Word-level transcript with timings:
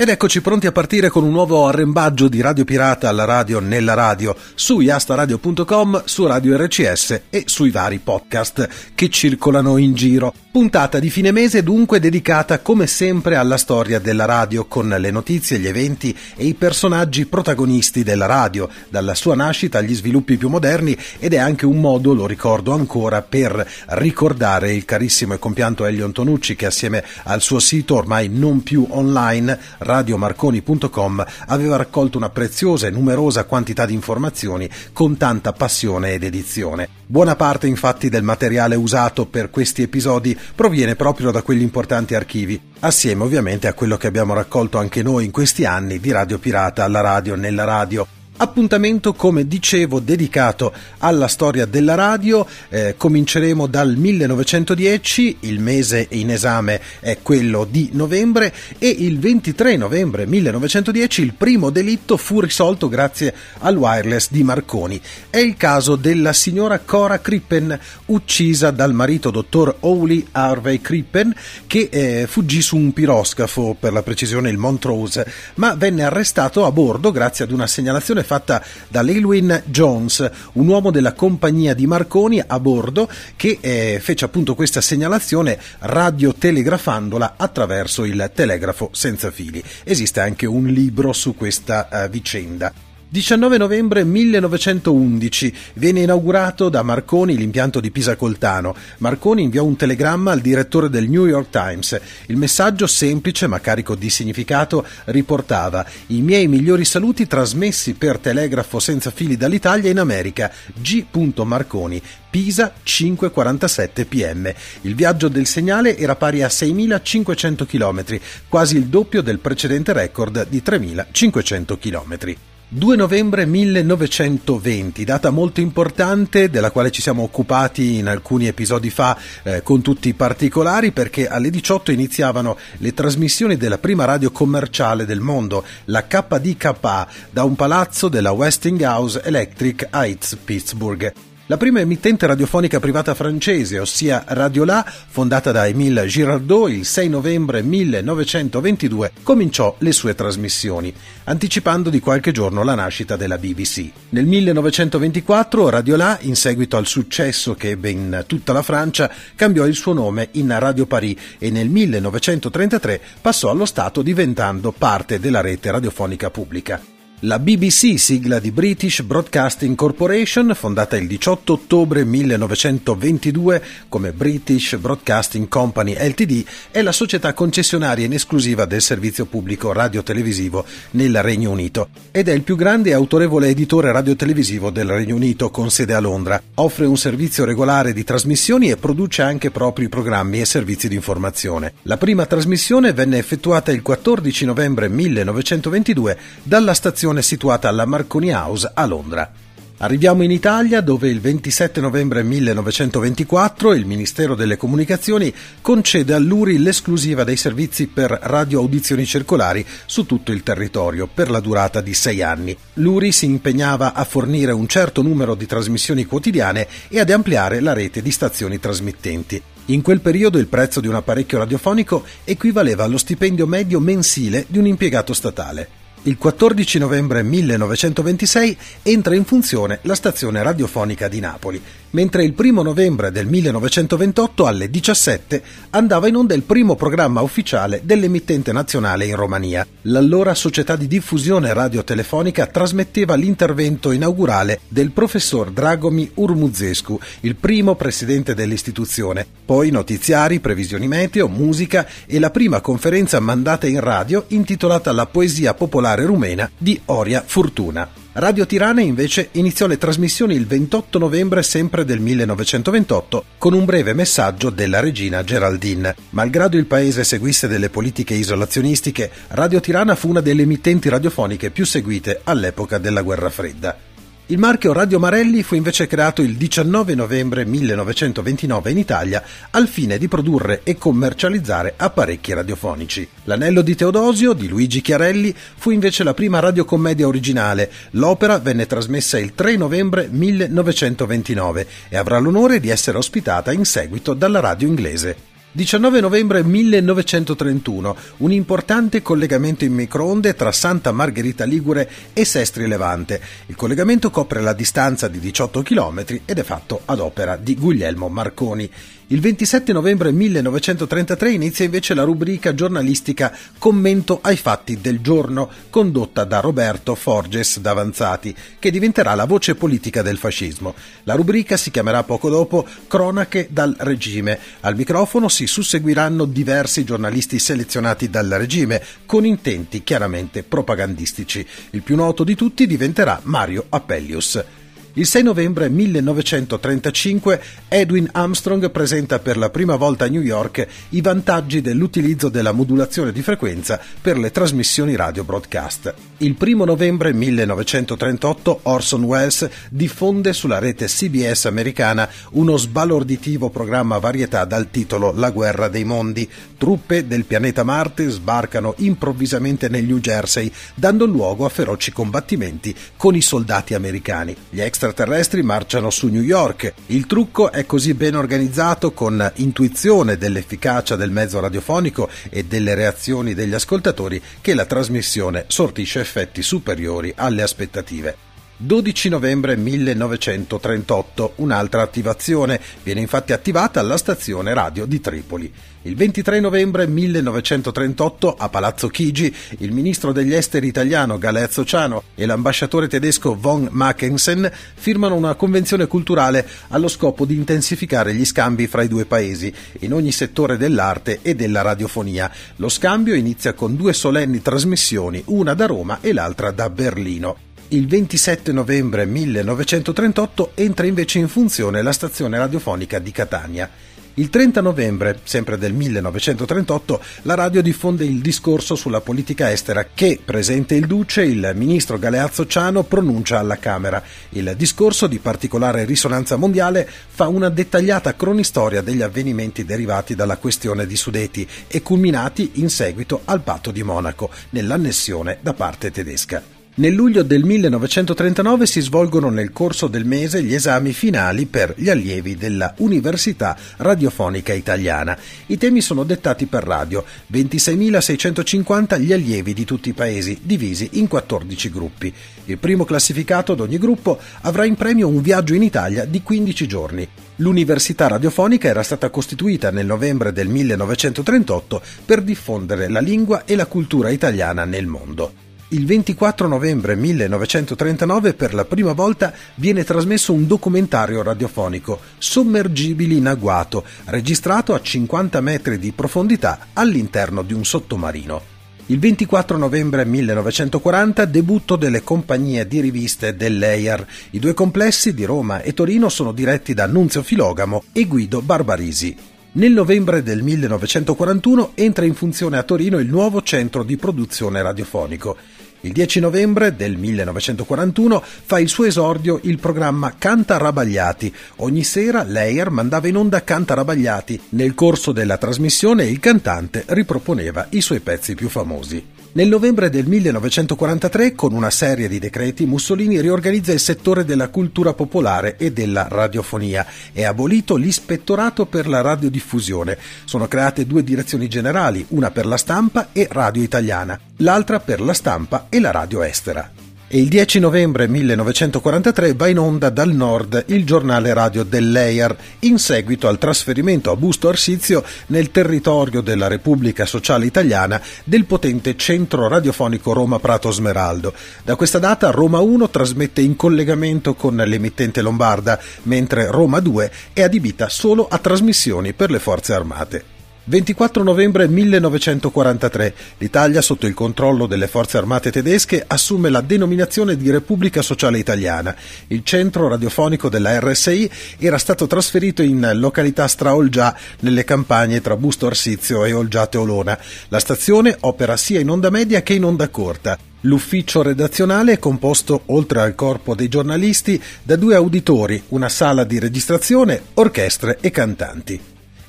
Ed 0.00 0.08
eccoci 0.08 0.40
pronti 0.40 0.66
a 0.66 0.72
partire 0.72 1.10
con 1.10 1.24
un 1.24 1.30
nuovo 1.30 1.66
arrembaggio 1.66 2.26
di 2.28 2.40
Radio 2.40 2.64
Pirata 2.64 3.10
alla 3.10 3.26
radio 3.26 3.60
nella 3.60 3.92
radio 3.92 4.34
su 4.54 4.80
yastaradio.com, 4.80 6.04
su 6.06 6.26
Radio 6.26 6.56
RCS 6.56 7.20
e 7.28 7.42
sui 7.44 7.68
vari 7.68 7.98
podcast 7.98 8.66
che 8.94 9.10
circolano 9.10 9.76
in 9.76 9.92
giro. 9.92 10.32
Puntata 10.50 10.98
di 10.98 11.10
fine 11.10 11.32
mese 11.32 11.62
dunque 11.62 12.00
dedicata 12.00 12.60
come 12.60 12.86
sempre 12.86 13.36
alla 13.36 13.58
storia 13.58 13.98
della 13.98 14.24
radio 14.24 14.64
con 14.64 14.88
le 14.88 15.10
notizie, 15.10 15.58
gli 15.58 15.68
eventi 15.68 16.16
e 16.34 16.46
i 16.46 16.54
personaggi 16.54 17.26
protagonisti 17.26 18.02
della 18.02 18.26
radio, 18.26 18.70
dalla 18.88 19.14
sua 19.14 19.34
nascita 19.34 19.78
agli 19.78 19.94
sviluppi 19.94 20.38
più 20.38 20.48
moderni 20.48 20.96
ed 21.18 21.34
è 21.34 21.36
anche 21.36 21.66
un 21.66 21.78
modo, 21.78 22.14
lo 22.14 22.26
ricordo 22.26 22.72
ancora, 22.72 23.20
per 23.20 23.64
ricordare 23.90 24.72
il 24.72 24.86
carissimo 24.86 25.34
e 25.34 25.38
compianto 25.38 25.84
Elio 25.84 26.06
Antonucci 26.06 26.56
che 26.56 26.66
assieme 26.66 27.04
al 27.24 27.42
suo 27.42 27.58
sito 27.60 27.96
ormai 27.96 28.28
non 28.28 28.62
più 28.62 28.86
online 28.88 29.58
radiomarconi.com 29.90 31.24
aveva 31.46 31.76
raccolto 31.76 32.16
una 32.16 32.30
preziosa 32.30 32.86
e 32.86 32.90
numerosa 32.90 33.44
quantità 33.44 33.86
di 33.86 33.94
informazioni 33.94 34.68
con 34.92 35.16
tanta 35.16 35.52
passione 35.52 36.12
ed 36.12 36.24
edizione. 36.24 36.88
Buona 37.06 37.36
parte 37.36 37.66
infatti 37.66 38.08
del 38.08 38.22
materiale 38.22 38.76
usato 38.76 39.26
per 39.26 39.50
questi 39.50 39.82
episodi 39.82 40.38
proviene 40.54 40.96
proprio 40.96 41.30
da 41.30 41.42
quegli 41.42 41.62
importanti 41.62 42.14
archivi, 42.14 42.60
assieme 42.80 43.24
ovviamente 43.24 43.66
a 43.66 43.74
quello 43.74 43.96
che 43.96 44.06
abbiamo 44.06 44.32
raccolto 44.32 44.78
anche 44.78 45.02
noi 45.02 45.24
in 45.24 45.30
questi 45.30 45.64
anni 45.64 45.98
di 45.98 46.10
Radio 46.12 46.38
Pirata 46.38 46.84
alla 46.84 47.00
radio 47.00 47.34
nella 47.34 47.64
radio 47.64 48.06
Appuntamento, 48.42 49.12
come 49.12 49.46
dicevo, 49.46 50.00
dedicato 50.00 50.72
alla 51.00 51.28
storia 51.28 51.66
della 51.66 51.94
radio. 51.94 52.46
Eh, 52.70 52.94
cominceremo 52.96 53.66
dal 53.66 53.96
1910, 53.96 55.36
il 55.40 55.60
mese 55.60 56.06
in 56.12 56.30
esame 56.30 56.80
è 57.00 57.18
quello 57.20 57.66
di 57.68 57.90
novembre 57.92 58.50
e 58.78 58.88
il 58.88 59.18
23 59.18 59.76
novembre 59.76 60.24
1910 60.24 61.20
il 61.20 61.34
primo 61.34 61.68
delitto 61.68 62.16
fu 62.16 62.40
risolto 62.40 62.88
grazie 62.88 63.34
al 63.58 63.76
wireless 63.76 64.28
di 64.30 64.42
Marconi. 64.42 64.98
È 65.28 65.36
il 65.36 65.58
caso 65.58 65.96
della 65.96 66.32
signora 66.32 66.78
Cora 66.78 67.20
Crippen, 67.20 67.78
uccisa 68.06 68.70
dal 68.70 68.94
marito 68.94 69.30
dottor 69.30 69.76
Howley 69.80 70.26
Harvey 70.32 70.80
Crippen, 70.80 71.34
che 71.66 71.90
eh, 71.92 72.26
fuggì 72.26 72.62
su 72.62 72.78
un 72.78 72.94
piroscafo, 72.94 73.76
per 73.78 73.92
la 73.92 74.02
precisione 74.02 74.48
il 74.48 74.56
Montrose, 74.56 75.30
ma 75.56 75.74
venne 75.74 76.04
arrestato 76.04 76.64
a 76.64 76.72
bordo 76.72 77.10
grazie 77.10 77.44
ad 77.44 77.50
una 77.50 77.66
segnalazione 77.66 78.28
fatta 78.30 78.62
da 78.86 79.00
Lilwin 79.00 79.64
Jones, 79.66 80.30
un 80.52 80.68
uomo 80.68 80.92
della 80.92 81.14
compagnia 81.14 81.74
di 81.74 81.88
Marconi 81.88 82.40
a 82.46 82.60
bordo 82.60 83.10
che 83.34 83.58
eh, 83.60 83.98
fece 84.00 84.24
appunto 84.24 84.54
questa 84.54 84.80
segnalazione 84.80 85.58
radiotelegrafandola 85.80 87.34
attraverso 87.36 88.04
il 88.04 88.30
telegrafo 88.32 88.90
senza 88.92 89.32
fili. 89.32 89.60
Esiste 89.82 90.20
anche 90.20 90.46
un 90.46 90.66
libro 90.66 91.12
su 91.12 91.34
questa 91.34 91.88
uh, 91.90 92.08
vicenda. 92.08 92.89
19 93.12 93.56
novembre 93.56 94.04
1911 94.04 95.52
viene 95.74 96.02
inaugurato 96.02 96.68
da 96.68 96.84
Marconi 96.84 97.36
l'impianto 97.36 97.80
di 97.80 97.90
Pisa 97.90 98.14
Coltano. 98.14 98.72
Marconi 98.98 99.42
inviò 99.42 99.64
un 99.64 99.74
telegramma 99.74 100.30
al 100.30 100.38
direttore 100.38 100.88
del 100.88 101.08
New 101.08 101.26
York 101.26 101.50
Times. 101.50 102.00
Il 102.26 102.36
messaggio 102.36 102.86
semplice 102.86 103.48
ma 103.48 103.58
carico 103.58 103.96
di 103.96 104.08
significato 104.10 104.86
riportava 105.06 105.84
i 106.08 106.20
miei 106.20 106.46
migliori 106.46 106.84
saluti 106.84 107.26
trasmessi 107.26 107.94
per 107.94 108.18
telegrafo 108.18 108.78
senza 108.78 109.10
fili 109.10 109.36
dall'Italia 109.36 109.90
in 109.90 109.98
America. 109.98 110.48
G. 110.72 111.06
Marconi, 111.42 112.00
Pisa 112.30 112.72
5.47 112.86 114.06
pm. 114.06 114.54
Il 114.82 114.94
viaggio 114.94 115.26
del 115.26 115.46
segnale 115.46 115.98
era 115.98 116.14
pari 116.14 116.44
a 116.44 116.46
6.500 116.46 117.66
km, 117.66 118.20
quasi 118.48 118.76
il 118.76 118.84
doppio 118.84 119.20
del 119.20 119.40
precedente 119.40 119.92
record 119.92 120.46
di 120.48 120.62
3.500 120.64 121.76
km. 121.76 122.49
2 122.72 122.94
novembre 122.94 123.46
1920, 123.46 125.02
data 125.02 125.30
molto 125.30 125.58
importante 125.60 126.48
della 126.50 126.70
quale 126.70 126.92
ci 126.92 127.02
siamo 127.02 127.24
occupati 127.24 127.96
in 127.96 128.06
alcuni 128.06 128.46
episodi 128.46 128.90
fa 128.90 129.18
eh, 129.42 129.64
con 129.64 129.82
tutti 129.82 130.08
i 130.08 130.14
particolari 130.14 130.92
perché 130.92 131.26
alle 131.26 131.50
18 131.50 131.90
iniziavano 131.90 132.56
le 132.76 132.94
trasmissioni 132.94 133.56
della 133.56 133.78
prima 133.78 134.04
radio 134.04 134.30
commerciale 134.30 135.04
del 135.04 135.18
mondo, 135.18 135.64
la 135.86 136.06
KDKA, 136.06 137.08
da 137.32 137.42
un 137.42 137.56
palazzo 137.56 138.06
della 138.06 138.30
Westinghouse 138.30 139.20
Electric 139.24 139.88
Heights, 139.90 140.38
Pittsburgh. 140.44 141.29
La 141.50 141.56
prima 141.56 141.80
emittente 141.80 142.28
radiofonica 142.28 142.78
privata 142.78 143.12
francese, 143.12 143.80
ossia 143.80 144.22
Radiola, 144.24 144.86
fondata 144.86 145.50
da 145.50 145.66
Émile 145.66 146.06
Girardot 146.06 146.70
il 146.70 146.84
6 146.84 147.08
novembre 147.08 147.60
1922, 147.60 149.10
cominciò 149.24 149.74
le 149.78 149.90
sue 149.90 150.14
trasmissioni, 150.14 150.94
anticipando 151.24 151.90
di 151.90 151.98
qualche 151.98 152.30
giorno 152.30 152.62
la 152.62 152.76
nascita 152.76 153.16
della 153.16 153.36
BBC. 153.36 153.90
Nel 154.10 154.26
1924 154.26 155.68
Radiola, 155.68 156.18
in 156.20 156.36
seguito 156.36 156.76
al 156.76 156.86
successo 156.86 157.56
che 157.56 157.70
ebbe 157.70 157.90
in 157.90 158.22
tutta 158.28 158.52
la 158.52 158.62
Francia, 158.62 159.10
cambiò 159.34 159.66
il 159.66 159.74
suo 159.74 159.92
nome 159.92 160.28
in 160.34 160.54
Radio 160.56 160.86
Paris 160.86 161.18
e 161.36 161.50
nel 161.50 161.68
1933 161.68 163.00
passò 163.20 163.50
allo 163.50 163.66
Stato 163.66 164.02
diventando 164.02 164.70
parte 164.70 165.18
della 165.18 165.40
rete 165.40 165.72
radiofonica 165.72 166.30
pubblica. 166.30 166.99
La 167.24 167.38
BBC, 167.38 167.98
sigla 167.98 168.38
di 168.38 168.50
British 168.50 169.02
Broadcasting 169.02 169.76
Corporation, 169.76 170.52
fondata 170.54 170.96
il 170.96 171.06
18 171.06 171.52
ottobre 171.52 172.02
1922 172.02 173.62
come 173.90 174.12
British 174.12 174.76
Broadcasting 174.76 175.46
Company 175.46 175.94
Ltd, 175.98 176.42
è 176.70 176.80
la 176.80 176.92
società 176.92 177.34
concessionaria 177.34 178.06
in 178.06 178.14
esclusiva 178.14 178.64
del 178.64 178.80
servizio 178.80 179.26
pubblico 179.26 179.70
radiotelevisivo 179.70 180.64
nel 180.92 181.22
Regno 181.22 181.50
Unito 181.50 181.90
ed 182.10 182.28
è 182.28 182.32
il 182.32 182.40
più 182.40 182.56
grande 182.56 182.88
e 182.88 182.94
autorevole 182.94 183.48
editore 183.48 183.92
radiotelevisivo 183.92 184.70
del 184.70 184.88
Regno 184.88 185.16
Unito 185.16 185.50
con 185.50 185.70
sede 185.70 185.92
a 185.92 186.00
Londra. 186.00 186.40
Offre 186.54 186.86
un 186.86 186.96
servizio 186.96 187.44
regolare 187.44 187.92
di 187.92 188.02
trasmissioni 188.02 188.70
e 188.70 188.78
produce 188.78 189.20
anche 189.20 189.50
propri 189.50 189.90
programmi 189.90 190.40
e 190.40 190.46
servizi 190.46 190.88
di 190.88 190.94
informazione. 190.94 191.74
La 191.82 191.98
prima 191.98 192.24
trasmissione 192.24 192.94
venne 192.94 193.18
effettuata 193.18 193.72
il 193.72 193.82
14 193.82 194.46
novembre 194.46 194.88
1922 194.88 196.18
dalla 196.44 196.72
stazione 196.72 197.08
stazione 197.10 197.22
situata 197.22 197.68
alla 197.68 197.86
Marconi 197.86 198.32
House 198.32 198.70
a 198.72 198.86
Londra. 198.86 199.30
Arriviamo 199.78 200.22
in 200.22 200.30
Italia 200.30 200.82
dove 200.82 201.08
il 201.08 201.20
27 201.20 201.80
novembre 201.80 202.22
1924 202.22 203.72
il 203.72 203.86
Ministero 203.86 204.34
delle 204.34 204.58
Comunicazioni 204.58 205.32
concede 205.62 206.12
all'URI 206.12 206.58
l'esclusiva 206.58 207.24
dei 207.24 207.36
servizi 207.36 207.86
per 207.86 208.10
radioaudizioni 208.10 209.06
circolari 209.06 209.64
su 209.86 210.04
tutto 210.04 210.32
il 210.32 210.42
territorio 210.42 211.08
per 211.12 211.30
la 211.30 211.40
durata 211.40 211.80
di 211.80 211.94
sei 211.94 212.22
anni. 212.22 212.54
L'URI 212.74 213.10
si 213.10 213.24
impegnava 213.24 213.94
a 213.94 214.04
fornire 214.04 214.52
un 214.52 214.66
certo 214.66 215.00
numero 215.00 215.34
di 215.34 215.46
trasmissioni 215.46 216.04
quotidiane 216.04 216.68
e 216.88 217.00
ad 217.00 217.08
ampliare 217.08 217.60
la 217.60 217.72
rete 217.72 218.02
di 218.02 218.10
stazioni 218.10 218.60
trasmittenti. 218.60 219.42
In 219.66 219.80
quel 219.80 220.00
periodo 220.00 220.36
il 220.36 220.48
prezzo 220.48 220.80
di 220.80 220.88
un 220.88 220.94
apparecchio 220.94 221.38
radiofonico 221.38 222.04
equivaleva 222.24 222.84
allo 222.84 222.98
stipendio 222.98 223.46
medio 223.46 223.80
mensile 223.80 224.44
di 224.46 224.58
un 224.58 224.66
impiegato 224.66 225.14
statale. 225.14 225.79
Il 226.04 226.16
14 226.16 226.78
novembre 226.78 227.22
1926 227.22 228.56
entra 228.84 229.14
in 229.14 229.26
funzione 229.26 229.80
la 229.82 229.94
stazione 229.94 230.42
radiofonica 230.42 231.08
di 231.08 231.20
Napoli, 231.20 231.60
mentre 231.90 232.24
il 232.24 232.34
1 232.34 232.62
novembre 232.62 233.10
del 233.10 233.26
1928 233.26 234.46
alle 234.46 234.70
17 234.70 235.42
andava 235.70 236.08
in 236.08 236.16
onda 236.16 236.32
il 236.32 236.40
primo 236.40 236.74
programma 236.74 237.20
ufficiale 237.20 237.82
dell'emittente 237.84 238.50
nazionale 238.50 239.04
in 239.04 239.14
Romania. 239.14 239.66
L'allora 239.82 240.34
società 240.34 240.74
di 240.74 240.86
diffusione 240.86 241.52
radiotelefonica 241.52 242.46
trasmetteva 242.46 243.14
l'intervento 243.14 243.90
inaugurale 243.90 244.60
del 244.68 244.92
professor 244.92 245.50
Dragomi 245.50 246.12
Urmuzescu, 246.14 246.98
il 247.20 247.36
primo 247.36 247.74
presidente 247.74 248.34
dell'istituzione, 248.34 249.26
poi 249.44 249.68
notiziari, 249.68 250.40
previsioni 250.40 250.88
meteo, 250.88 251.28
musica 251.28 251.86
e 252.06 252.18
la 252.18 252.30
prima 252.30 252.62
conferenza 252.62 253.20
mandata 253.20 253.66
in 253.66 253.80
radio 253.80 254.24
intitolata 254.28 254.92
La 254.92 255.04
poesia 255.04 255.52
popolare 255.52 255.88
rumena 255.94 256.50
di 256.56 256.80
Oria 256.86 257.22
Fortuna. 257.24 257.88
Radio 258.12 258.44
Tirana 258.44 258.80
invece 258.80 259.28
iniziò 259.32 259.68
le 259.68 259.78
trasmissioni 259.78 260.34
il 260.34 260.46
28 260.46 260.98
novembre 260.98 261.44
sempre 261.44 261.84
del 261.84 262.00
1928 262.00 263.24
con 263.38 263.52
un 263.52 263.64
breve 263.64 263.94
messaggio 263.94 264.50
della 264.50 264.80
regina 264.80 265.22
Geraldine. 265.22 265.94
Malgrado 266.10 266.56
il 266.56 266.66
paese 266.66 267.04
seguisse 267.04 267.46
delle 267.46 267.70
politiche 267.70 268.14
isolazionistiche, 268.14 269.10
Radio 269.28 269.60
Tirana 269.60 269.94
fu 269.94 270.08
una 270.08 270.20
delle 270.20 270.42
emittenti 270.42 270.88
radiofoniche 270.88 271.50
più 271.50 271.64
seguite 271.64 272.20
all'epoca 272.24 272.78
della 272.78 273.02
guerra 273.02 273.30
fredda. 273.30 273.89
Il 274.30 274.38
marchio 274.38 274.72
Radio 274.72 275.00
Marelli 275.00 275.42
fu 275.42 275.56
invece 275.56 275.88
creato 275.88 276.22
il 276.22 276.36
19 276.36 276.94
novembre 276.94 277.44
1929 277.44 278.70
in 278.70 278.78
Italia 278.78 279.24
al 279.50 279.66
fine 279.66 279.98
di 279.98 280.06
produrre 280.06 280.60
e 280.62 280.78
commercializzare 280.78 281.74
apparecchi 281.76 282.32
radiofonici. 282.32 283.08
L'Anello 283.24 283.60
di 283.60 283.74
Teodosio 283.74 284.32
di 284.32 284.46
Luigi 284.46 284.82
Chiarelli 284.82 285.34
fu 285.56 285.70
invece 285.70 286.04
la 286.04 286.14
prima 286.14 286.38
radiocommedia 286.38 287.08
originale. 287.08 287.72
L'opera 287.94 288.38
venne 288.38 288.68
trasmessa 288.68 289.18
il 289.18 289.34
3 289.34 289.56
novembre 289.56 290.06
1929 290.08 291.66
e 291.88 291.96
avrà 291.96 292.18
l'onore 292.18 292.60
di 292.60 292.68
essere 292.68 292.98
ospitata 292.98 293.50
in 293.50 293.64
seguito 293.64 294.14
dalla 294.14 294.38
radio 294.38 294.68
inglese. 294.68 295.29
19 295.52 296.00
novembre 296.00 296.44
1931, 296.44 297.96
un 298.18 298.30
importante 298.30 299.02
collegamento 299.02 299.64
in 299.64 299.72
microonde 299.72 300.36
tra 300.36 300.52
Santa 300.52 300.92
Margherita 300.92 301.44
Ligure 301.44 301.90
e 302.12 302.24
Sestri 302.24 302.68
Levante. 302.68 303.20
Il 303.46 303.56
collegamento 303.56 304.10
copre 304.10 304.40
la 304.42 304.52
distanza 304.52 305.08
di 305.08 305.18
18 305.18 305.62
km 305.62 306.04
ed 306.24 306.38
è 306.38 306.42
fatto 306.44 306.82
ad 306.84 307.00
opera 307.00 307.36
di 307.36 307.56
Guglielmo 307.56 308.08
Marconi. 308.08 308.70
Il 309.12 309.18
27 309.18 309.72
novembre 309.72 310.12
1933 310.12 311.32
inizia 311.32 311.64
invece 311.64 311.94
la 311.94 312.04
rubrica 312.04 312.54
giornalistica 312.54 313.36
Commento 313.58 314.20
ai 314.22 314.36
fatti 314.36 314.80
del 314.80 315.00
giorno, 315.00 315.50
condotta 315.68 316.22
da 316.22 316.38
Roberto 316.38 316.94
Forges 316.94 317.58
d'Avanzati, 317.58 318.32
che 318.60 318.70
diventerà 318.70 319.16
la 319.16 319.24
voce 319.24 319.56
politica 319.56 320.02
del 320.02 320.16
fascismo. 320.16 320.76
La 321.02 321.14
rubrica 321.14 321.56
si 321.56 321.72
chiamerà 321.72 322.04
poco 322.04 322.28
dopo 322.28 322.64
Cronache 322.86 323.48
dal 323.50 323.74
regime. 323.80 324.38
Al 324.60 324.76
microfono 324.76 325.28
si 325.28 325.48
susseguiranno 325.48 326.24
diversi 326.24 326.84
giornalisti 326.84 327.40
selezionati 327.40 328.10
dal 328.10 328.28
regime, 328.28 328.80
con 329.06 329.26
intenti 329.26 329.82
chiaramente 329.82 330.44
propagandistici. 330.44 331.44
Il 331.70 331.82
più 331.82 331.96
noto 331.96 332.22
di 332.22 332.36
tutti 332.36 332.64
diventerà 332.64 333.18
Mario 333.24 333.66
Appellius. 333.70 334.59
Il 334.94 335.06
6 335.06 335.22
novembre 335.22 335.68
1935 335.68 337.40
Edwin 337.68 338.08
Armstrong 338.10 338.72
presenta 338.72 339.20
per 339.20 339.36
la 339.36 339.48
prima 339.48 339.76
volta 339.76 340.06
a 340.06 340.08
New 340.08 340.20
York 340.20 340.66
i 340.90 341.00
vantaggi 341.00 341.60
dell'utilizzo 341.60 342.28
della 342.28 342.50
modulazione 342.50 343.12
di 343.12 343.22
frequenza 343.22 343.78
per 344.00 344.18
le 344.18 344.32
trasmissioni 344.32 344.96
radio 344.96 345.22
broadcast. 345.22 345.94
Il 346.18 346.36
1 346.36 346.64
novembre 346.64 347.12
1938 347.12 348.60
Orson 348.64 349.04
Welles 349.04 349.48
diffonde 349.68 350.32
sulla 350.32 350.58
rete 350.58 350.86
CBS 350.86 351.44
americana 351.44 352.08
uno 352.32 352.56
sbalorditivo 352.56 353.48
programma 353.48 353.98
varietà 353.98 354.44
dal 354.44 354.70
titolo 354.70 355.12
La 355.12 355.30
guerra 355.30 355.68
dei 355.68 355.84
mondi. 355.84 356.28
Truppe 356.60 357.06
del 357.06 357.24
pianeta 357.24 357.64
Marte 357.64 358.10
sbarcano 358.10 358.74
improvvisamente 358.80 359.70
nel 359.70 359.86
New 359.86 359.96
Jersey, 359.96 360.52
dando 360.74 361.06
luogo 361.06 361.46
a 361.46 361.48
feroci 361.48 361.90
combattimenti 361.90 362.76
con 362.98 363.16
i 363.16 363.22
soldati 363.22 363.72
americani. 363.72 364.36
Gli 364.50 364.60
ex 364.60 364.66
extraterrestri 364.80 365.42
marciano 365.42 365.88
su 365.88 366.08
New 366.08 366.20
York. 366.20 366.74
Il 366.88 367.06
trucco 367.06 367.50
è 367.50 367.64
così 367.64 367.94
ben 367.94 368.14
organizzato 368.14 368.92
con 368.92 369.32
intuizione 369.36 370.18
dell'efficacia 370.18 370.96
del 370.96 371.10
mezzo 371.10 371.40
radiofonico 371.40 372.10
e 372.28 372.44
delle 372.44 372.74
reazioni 372.74 373.32
degli 373.32 373.54
ascoltatori 373.54 374.20
che 374.42 374.52
la 374.52 374.66
trasmissione 374.66 375.46
sortisce 375.48 376.00
effetti 376.00 376.42
superiori 376.42 377.10
alle 377.16 377.40
aspettative. 377.40 378.29
12 378.62 379.08
novembre 379.08 379.56
1938 379.56 381.32
un'altra 381.36 381.80
attivazione 381.80 382.60
viene 382.82 383.00
infatti 383.00 383.32
attivata 383.32 383.80
alla 383.80 383.96
stazione 383.96 384.52
radio 384.52 384.84
di 384.84 385.00
Tripoli. 385.00 385.50
Il 385.84 385.96
23 385.96 386.40
novembre 386.40 386.86
1938 386.86 388.34
a 388.36 388.50
Palazzo 388.50 388.88
Chigi 388.88 389.34
il 389.60 389.72
ministro 389.72 390.12
degli 390.12 390.34
esteri 390.34 390.66
italiano 390.66 391.16
Galeazzo 391.16 391.64
Ciano 391.64 392.02
e 392.14 392.26
l'ambasciatore 392.26 392.86
tedesco 392.86 393.34
von 393.34 393.66
Mackensen 393.70 394.52
firmano 394.74 395.14
una 395.14 395.36
convenzione 395.36 395.86
culturale 395.86 396.46
allo 396.68 396.88
scopo 396.88 397.24
di 397.24 397.36
intensificare 397.36 398.12
gli 398.12 398.26
scambi 398.26 398.66
fra 398.66 398.82
i 398.82 398.88
due 398.88 399.06
paesi 399.06 399.50
in 399.78 399.94
ogni 399.94 400.12
settore 400.12 400.58
dell'arte 400.58 401.20
e 401.22 401.34
della 401.34 401.62
radiofonia. 401.62 402.30
Lo 402.56 402.68
scambio 402.68 403.14
inizia 403.14 403.54
con 403.54 403.74
due 403.74 403.94
solenni 403.94 404.42
trasmissioni, 404.42 405.22
una 405.28 405.54
da 405.54 405.64
Roma 405.64 406.00
e 406.02 406.12
l'altra 406.12 406.50
da 406.50 406.68
Berlino. 406.68 407.48
Il 407.72 407.86
27 407.86 408.50
novembre 408.50 409.06
1938 409.06 410.52
entra 410.54 410.86
invece 410.86 411.20
in 411.20 411.28
funzione 411.28 411.82
la 411.82 411.92
stazione 411.92 412.36
radiofonica 412.36 412.98
di 412.98 413.12
Catania. 413.12 413.70
Il 414.14 414.28
30 414.28 414.60
novembre, 414.60 415.20
sempre 415.22 415.56
del 415.56 415.72
1938, 415.72 417.00
la 417.22 417.36
radio 417.36 417.62
diffonde 417.62 418.04
il 418.04 418.20
discorso 418.20 418.74
sulla 418.74 419.00
politica 419.00 419.52
estera 419.52 419.86
che, 419.94 420.18
presente 420.22 420.74
il 420.74 420.88
Duce, 420.88 421.22
il 421.22 421.52
ministro 421.54 421.96
Galeazzo 421.96 422.44
Ciano 422.44 422.82
pronuncia 422.82 423.38
alla 423.38 423.58
Camera. 423.58 424.02
Il 424.30 424.52
discorso, 424.56 425.06
di 425.06 425.20
particolare 425.20 425.84
risonanza 425.84 426.34
mondiale, 426.34 426.90
fa 427.08 427.28
una 427.28 427.50
dettagliata 427.50 428.16
cronistoria 428.16 428.82
degli 428.82 429.02
avvenimenti 429.02 429.64
derivati 429.64 430.16
dalla 430.16 430.38
questione 430.38 430.88
di 430.88 430.96
Sudeti 430.96 431.46
e 431.68 431.82
culminati 431.82 432.50
in 432.54 432.68
seguito 432.68 433.20
al 433.26 433.42
patto 433.42 433.70
di 433.70 433.84
Monaco, 433.84 434.28
nell'annessione 434.50 435.38
da 435.40 435.54
parte 435.54 435.92
tedesca. 435.92 436.58
Nel 436.80 436.94
luglio 436.94 437.22
del 437.22 437.44
1939 437.44 438.64
si 438.64 438.80
svolgono 438.80 439.28
nel 439.28 439.52
corso 439.52 439.86
del 439.86 440.06
mese 440.06 440.42
gli 440.42 440.54
esami 440.54 440.94
finali 440.94 441.44
per 441.44 441.74
gli 441.76 441.90
allievi 441.90 442.36
della 442.36 442.72
Università 442.78 443.54
Radiofonica 443.76 444.54
Italiana. 444.54 445.14
I 445.48 445.58
temi 445.58 445.82
sono 445.82 446.04
dettati 446.04 446.46
per 446.46 446.64
radio, 446.64 447.04
26.650 447.30 448.98
gli 448.98 449.12
allievi 449.12 449.52
di 449.52 449.66
tutti 449.66 449.90
i 449.90 449.92
paesi, 449.92 450.38
divisi 450.42 450.88
in 450.92 451.06
14 451.06 451.68
gruppi. 451.68 452.10
Il 452.46 452.56
primo 452.56 452.86
classificato 452.86 453.52
ad 453.52 453.60
ogni 453.60 453.76
gruppo 453.76 454.18
avrà 454.40 454.64
in 454.64 454.76
premio 454.76 455.06
un 455.06 455.20
viaggio 455.20 455.52
in 455.52 455.62
Italia 455.62 456.06
di 456.06 456.22
15 456.22 456.66
giorni. 456.66 457.06
L'Università 457.36 458.08
Radiofonica 458.08 458.68
era 458.68 458.82
stata 458.82 459.10
costituita 459.10 459.70
nel 459.70 459.84
novembre 459.84 460.32
del 460.32 460.48
1938 460.48 461.82
per 462.06 462.22
diffondere 462.22 462.88
la 462.88 463.00
lingua 463.00 463.44
e 463.44 463.54
la 463.54 463.66
cultura 463.66 464.08
italiana 464.08 464.64
nel 464.64 464.86
mondo. 464.86 465.48
Il 465.72 465.86
24 465.86 466.48
novembre 466.48 466.96
1939 466.96 468.34
per 468.34 468.54
la 468.54 468.64
prima 468.64 468.92
volta 468.92 469.32
viene 469.54 469.84
trasmesso 469.84 470.32
un 470.32 470.48
documentario 470.48 471.22
radiofonico, 471.22 472.00
Sommergibili 472.18 473.18
in 473.18 473.28
agguato, 473.28 473.84
registrato 474.06 474.74
a 474.74 474.80
50 474.80 475.40
metri 475.40 475.78
di 475.78 475.92
profondità 475.92 476.66
all'interno 476.72 477.42
di 477.42 477.52
un 477.52 477.64
sottomarino. 477.64 478.42
Il 478.86 478.98
24 478.98 479.56
novembre 479.56 480.04
1940 480.04 481.24
debutto 481.26 481.76
delle 481.76 482.02
compagnie 482.02 482.66
di 482.66 482.80
riviste 482.80 483.36
dell'EIAR. 483.36 484.04
I 484.30 484.40
due 484.40 484.54
complessi 484.54 485.14
di 485.14 485.24
Roma 485.24 485.62
e 485.62 485.72
Torino 485.72 486.08
sono 486.08 486.32
diretti 486.32 486.74
da 486.74 486.88
Nunzio 486.88 487.22
Filogamo 487.22 487.84
e 487.92 488.06
Guido 488.06 488.42
Barbarisi. 488.42 489.16
Nel 489.52 489.72
novembre 489.72 490.22
del 490.22 490.44
1941 490.44 491.72
entra 491.74 492.04
in 492.04 492.14
funzione 492.14 492.56
a 492.56 492.62
Torino 492.62 493.00
il 493.00 493.08
nuovo 493.08 493.42
centro 493.42 493.82
di 493.82 493.96
produzione 493.96 494.62
radiofonico. 494.62 495.36
Il 495.80 495.90
10 495.90 496.20
novembre 496.20 496.76
del 496.76 496.96
1941 496.96 498.22
fa 498.22 498.60
il 498.60 498.68
suo 498.68 498.84
esordio 498.84 499.40
il 499.42 499.58
programma 499.58 500.14
Canta 500.16 500.56
Rabagliati. 500.56 501.34
Ogni 501.56 501.82
sera 501.82 502.22
Leyer 502.22 502.70
mandava 502.70 503.08
in 503.08 503.16
onda 503.16 503.42
Canta 503.42 503.74
Rabagliati. 503.74 504.40
Nel 504.50 504.74
corso 504.74 505.10
della 505.10 505.36
trasmissione 505.36 506.04
il 506.04 506.20
cantante 506.20 506.84
riproponeva 506.86 507.66
i 507.70 507.80
suoi 507.80 507.98
pezzi 507.98 508.36
più 508.36 508.48
famosi. 508.48 509.19
Nel 509.32 509.46
novembre 509.46 509.90
del 509.90 510.06
1943, 510.06 511.36
con 511.36 511.52
una 511.52 511.70
serie 511.70 512.08
di 512.08 512.18
decreti, 512.18 512.66
Mussolini 512.66 513.20
riorganizza 513.20 513.70
il 513.70 513.78
settore 513.78 514.24
della 514.24 514.48
cultura 514.48 514.92
popolare 514.92 515.56
e 515.56 515.70
della 515.72 516.08
radiofonia 516.08 516.84
ha 517.14 517.28
abolito 517.28 517.76
l'ispettorato 517.76 518.66
per 518.66 518.88
la 518.88 519.02
radiodiffusione. 519.02 519.96
Sono 520.24 520.48
create 520.48 520.84
due 520.84 521.04
direzioni 521.04 521.46
generali, 521.46 522.04
una 522.08 522.32
per 522.32 522.44
la 522.44 522.56
stampa 522.56 523.10
e 523.12 523.28
radio 523.30 523.62
italiana, 523.62 524.18
l'altra 524.38 524.80
per 524.80 525.00
la 525.00 525.14
stampa 525.14 525.66
e 525.68 525.78
la 525.78 525.92
radio 525.92 526.22
estera 526.22 526.89
il 527.12 527.26
10 527.26 527.58
novembre 527.58 528.06
1943 528.06 529.34
va 529.34 529.48
in 529.48 529.58
onda 529.58 529.90
dal 529.90 530.12
nord 530.14 530.66
il 530.68 530.84
giornale 530.84 531.32
radio 531.34 531.64
dell'EIAR 531.64 532.36
in 532.60 532.78
seguito 532.78 533.26
al 533.26 533.36
trasferimento 533.36 534.12
a 534.12 534.16
Busto 534.16 534.48
Arsizio 534.48 535.02
nel 535.26 535.50
territorio 535.50 536.20
della 536.20 536.46
Repubblica 536.46 537.06
Sociale 537.06 537.46
Italiana 537.46 538.00
del 538.22 538.44
potente 538.44 538.96
centro 538.96 539.48
radiofonico 539.48 540.12
Roma 540.12 540.38
Prato 540.38 540.70
Smeraldo. 540.70 541.34
Da 541.64 541.74
questa 541.74 541.98
data 541.98 542.30
Roma 542.30 542.60
1 542.60 542.88
trasmette 542.90 543.40
in 543.40 543.56
collegamento 543.56 544.34
con 544.34 544.54
l'emittente 544.54 545.20
lombarda, 545.20 545.80
mentre 546.02 546.46
Roma 546.48 546.78
2 546.78 547.10
è 547.32 547.42
adibita 547.42 547.88
solo 547.88 548.28
a 548.28 548.38
trasmissioni 548.38 549.14
per 549.14 549.32
le 549.32 549.40
forze 549.40 549.72
armate. 549.72 550.39
24 550.64 551.22
novembre 551.22 551.66
1943 551.68 553.14
l'Italia, 553.38 553.80
sotto 553.80 554.06
il 554.06 554.14
controllo 554.14 554.66
delle 554.66 554.88
forze 554.88 555.16
armate 555.16 555.50
tedesche, 555.50 556.04
assume 556.06 556.50
la 556.50 556.60
denominazione 556.60 557.36
di 557.36 557.50
Repubblica 557.50 558.02
Sociale 558.02 558.38
Italiana. 558.38 558.94
Il 559.28 559.42
centro 559.42 559.88
radiofonico 559.88 560.48
della 560.48 560.78
RSI 560.78 561.30
era 561.58 561.78
stato 561.78 562.06
trasferito 562.06 562.62
in 562.62 562.90
località 562.94 563.48
Straolgià 563.48 564.14
nelle 564.40 564.64
campagne 564.64 565.20
tra 565.20 565.36
Busto 565.36 565.66
Arsizio 565.66 566.24
e 566.24 566.32
Olgiate 566.32 566.76
Olona. 566.76 567.18
La 567.48 567.58
stazione 567.58 568.16
opera 568.20 568.56
sia 568.56 568.80
in 568.80 568.90
onda 568.90 569.08
media 569.08 569.42
che 569.42 569.54
in 569.54 569.64
onda 569.64 569.88
corta. 569.88 570.38
L'ufficio 570.64 571.22
redazionale 571.22 571.92
è 571.92 571.98
composto, 571.98 572.64
oltre 572.66 573.00
al 573.00 573.14
corpo 573.14 573.54
dei 573.54 573.68
giornalisti, 573.68 574.40
da 574.62 574.76
due 574.76 574.94
auditori, 574.94 575.62
una 575.68 575.88
sala 575.88 576.24
di 576.24 576.38
registrazione, 576.38 577.22
orchestre 577.34 577.96
e 578.00 578.10
cantanti. 578.10 578.80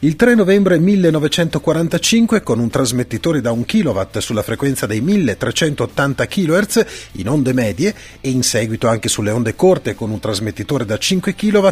Il 0.04 0.16
3 0.16 0.34
novembre 0.34 0.80
1945, 0.80 2.42
con 2.42 2.58
un 2.58 2.72
trasmettitore 2.72 3.40
da 3.40 3.52
1 3.52 3.66
kW 3.68 4.18
sulla 4.18 4.42
frequenza 4.42 4.88
dei 4.88 5.00
1380 5.00 6.26
kHz 6.26 6.86
in 7.18 7.30
onde 7.30 7.54
medie 7.54 7.94
e 8.20 8.32
in 8.32 8.42
seguito 8.42 8.88
anche 8.88 9.10
sulle 9.10 9.30
onde 9.30 9.54
corte 9.54 9.94
con 9.94 10.10
un 10.10 10.20
trasmettitore 10.20 10.86
da 10.86 10.98
5 10.98 11.36
kW, 11.36 11.68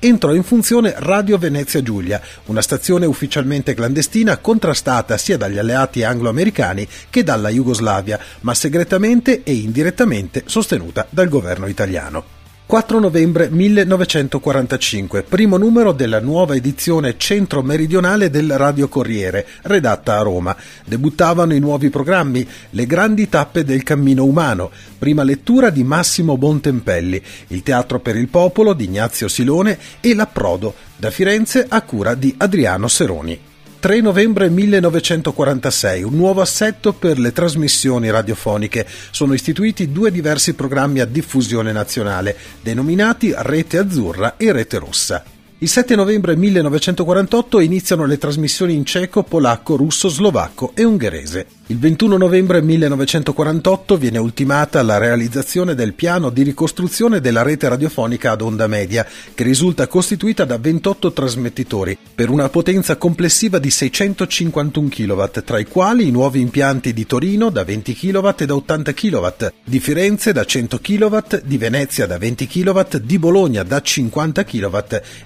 entrò 0.00 0.34
in 0.34 0.42
funzione 0.42 0.94
Radio 0.96 1.38
Venezia 1.38 1.80
Giulia, 1.80 2.20
una 2.46 2.62
stazione 2.62 3.06
ufficialmente 3.06 3.74
clandestina 3.74 4.38
contrastata 4.38 5.16
sia 5.16 5.36
dagli 5.36 5.58
alleati 5.58 6.02
anglo-americani 6.02 6.84
che 7.08 7.22
dalla 7.22 7.48
Jugoslavia, 7.48 8.18
ma 8.40 8.54
segretamente 8.54 9.44
e 9.44 9.52
indirettamente 9.52 10.42
sostenuta 10.46 11.06
dal 11.10 11.28
governo 11.28 11.68
italiano. 11.68 12.37
4 12.68 12.98
novembre 12.98 13.48
1945, 13.48 15.22
primo 15.22 15.56
numero 15.56 15.92
della 15.92 16.20
nuova 16.20 16.54
edizione 16.54 17.16
centro-meridionale 17.16 18.28
del 18.28 18.58
Radio 18.58 18.88
Corriere, 18.88 19.46
redatta 19.62 20.18
a 20.18 20.22
Roma. 20.22 20.54
Debuttavano 20.84 21.54
i 21.54 21.60
nuovi 21.60 21.88
programmi, 21.88 22.46
Le 22.72 22.84
grandi 22.84 23.26
tappe 23.30 23.64
del 23.64 23.84
cammino 23.84 24.26
umano, 24.26 24.70
prima 24.98 25.22
lettura 25.22 25.70
di 25.70 25.82
Massimo 25.82 26.36
Bontempelli, 26.36 27.22
Il 27.46 27.62
teatro 27.62 28.00
per 28.00 28.16
il 28.16 28.28
popolo 28.28 28.74
di 28.74 28.84
Ignazio 28.84 29.28
Silone 29.28 29.78
e 30.00 30.14
L'approdo, 30.14 30.74
da 30.94 31.10
Firenze 31.10 31.64
a 31.66 31.80
cura 31.80 32.14
di 32.14 32.34
Adriano 32.36 32.86
Seroni. 32.86 33.47
3 33.80 34.00
novembre 34.00 34.48
1946, 34.48 36.02
un 36.02 36.16
nuovo 36.16 36.40
assetto 36.40 36.92
per 36.92 37.16
le 37.20 37.30
trasmissioni 37.30 38.10
radiofoniche. 38.10 38.84
Sono 39.12 39.34
istituiti 39.34 39.92
due 39.92 40.10
diversi 40.10 40.54
programmi 40.54 40.98
a 40.98 41.04
diffusione 41.04 41.70
nazionale, 41.70 42.36
denominati 42.60 43.32
Rete 43.36 43.78
Azzurra 43.78 44.36
e 44.36 44.50
Rete 44.50 44.78
Rossa. 44.78 45.22
Il 45.58 45.68
7 45.68 45.94
novembre 45.94 46.34
1948 46.34 47.60
iniziano 47.60 48.04
le 48.04 48.18
trasmissioni 48.18 48.74
in 48.74 48.84
ceco, 48.84 49.22
polacco, 49.22 49.76
russo, 49.76 50.08
slovacco 50.08 50.72
e 50.74 50.82
ungherese. 50.82 51.46
Il 51.70 51.78
21 51.78 52.16
novembre 52.16 52.62
1948 52.62 53.98
viene 53.98 54.16
ultimata 54.16 54.80
la 54.80 54.96
realizzazione 54.96 55.74
del 55.74 55.92
piano 55.92 56.30
di 56.30 56.42
ricostruzione 56.42 57.20
della 57.20 57.42
rete 57.42 57.68
radiofonica 57.68 58.30
ad 58.30 58.40
onda 58.40 58.66
media, 58.66 59.06
che 59.34 59.44
risulta 59.44 59.86
costituita 59.86 60.46
da 60.46 60.56
28 60.56 61.12
trasmettitori, 61.12 61.98
per 62.14 62.30
una 62.30 62.48
potenza 62.48 62.96
complessiva 62.96 63.58
di 63.58 63.68
651 63.68 64.88
kW, 64.88 65.24
tra 65.44 65.58
i 65.58 65.66
quali 65.66 66.08
i 66.08 66.10
nuovi 66.10 66.40
impianti 66.40 66.94
di 66.94 67.04
Torino 67.04 67.50
da 67.50 67.64
20 67.64 67.94
kW 67.94 68.28
e 68.38 68.46
da 68.46 68.54
80 68.54 68.94
kW, 68.94 69.26
di 69.62 69.78
Firenze 69.78 70.32
da 70.32 70.46
100 70.46 70.78
kW, 70.78 71.18
di 71.44 71.58
Venezia 71.58 72.06
da 72.06 72.16
20 72.16 72.46
kW, 72.46 72.96
di 73.02 73.18
Bologna 73.18 73.62
da 73.62 73.82
50 73.82 74.42
kW 74.42 74.78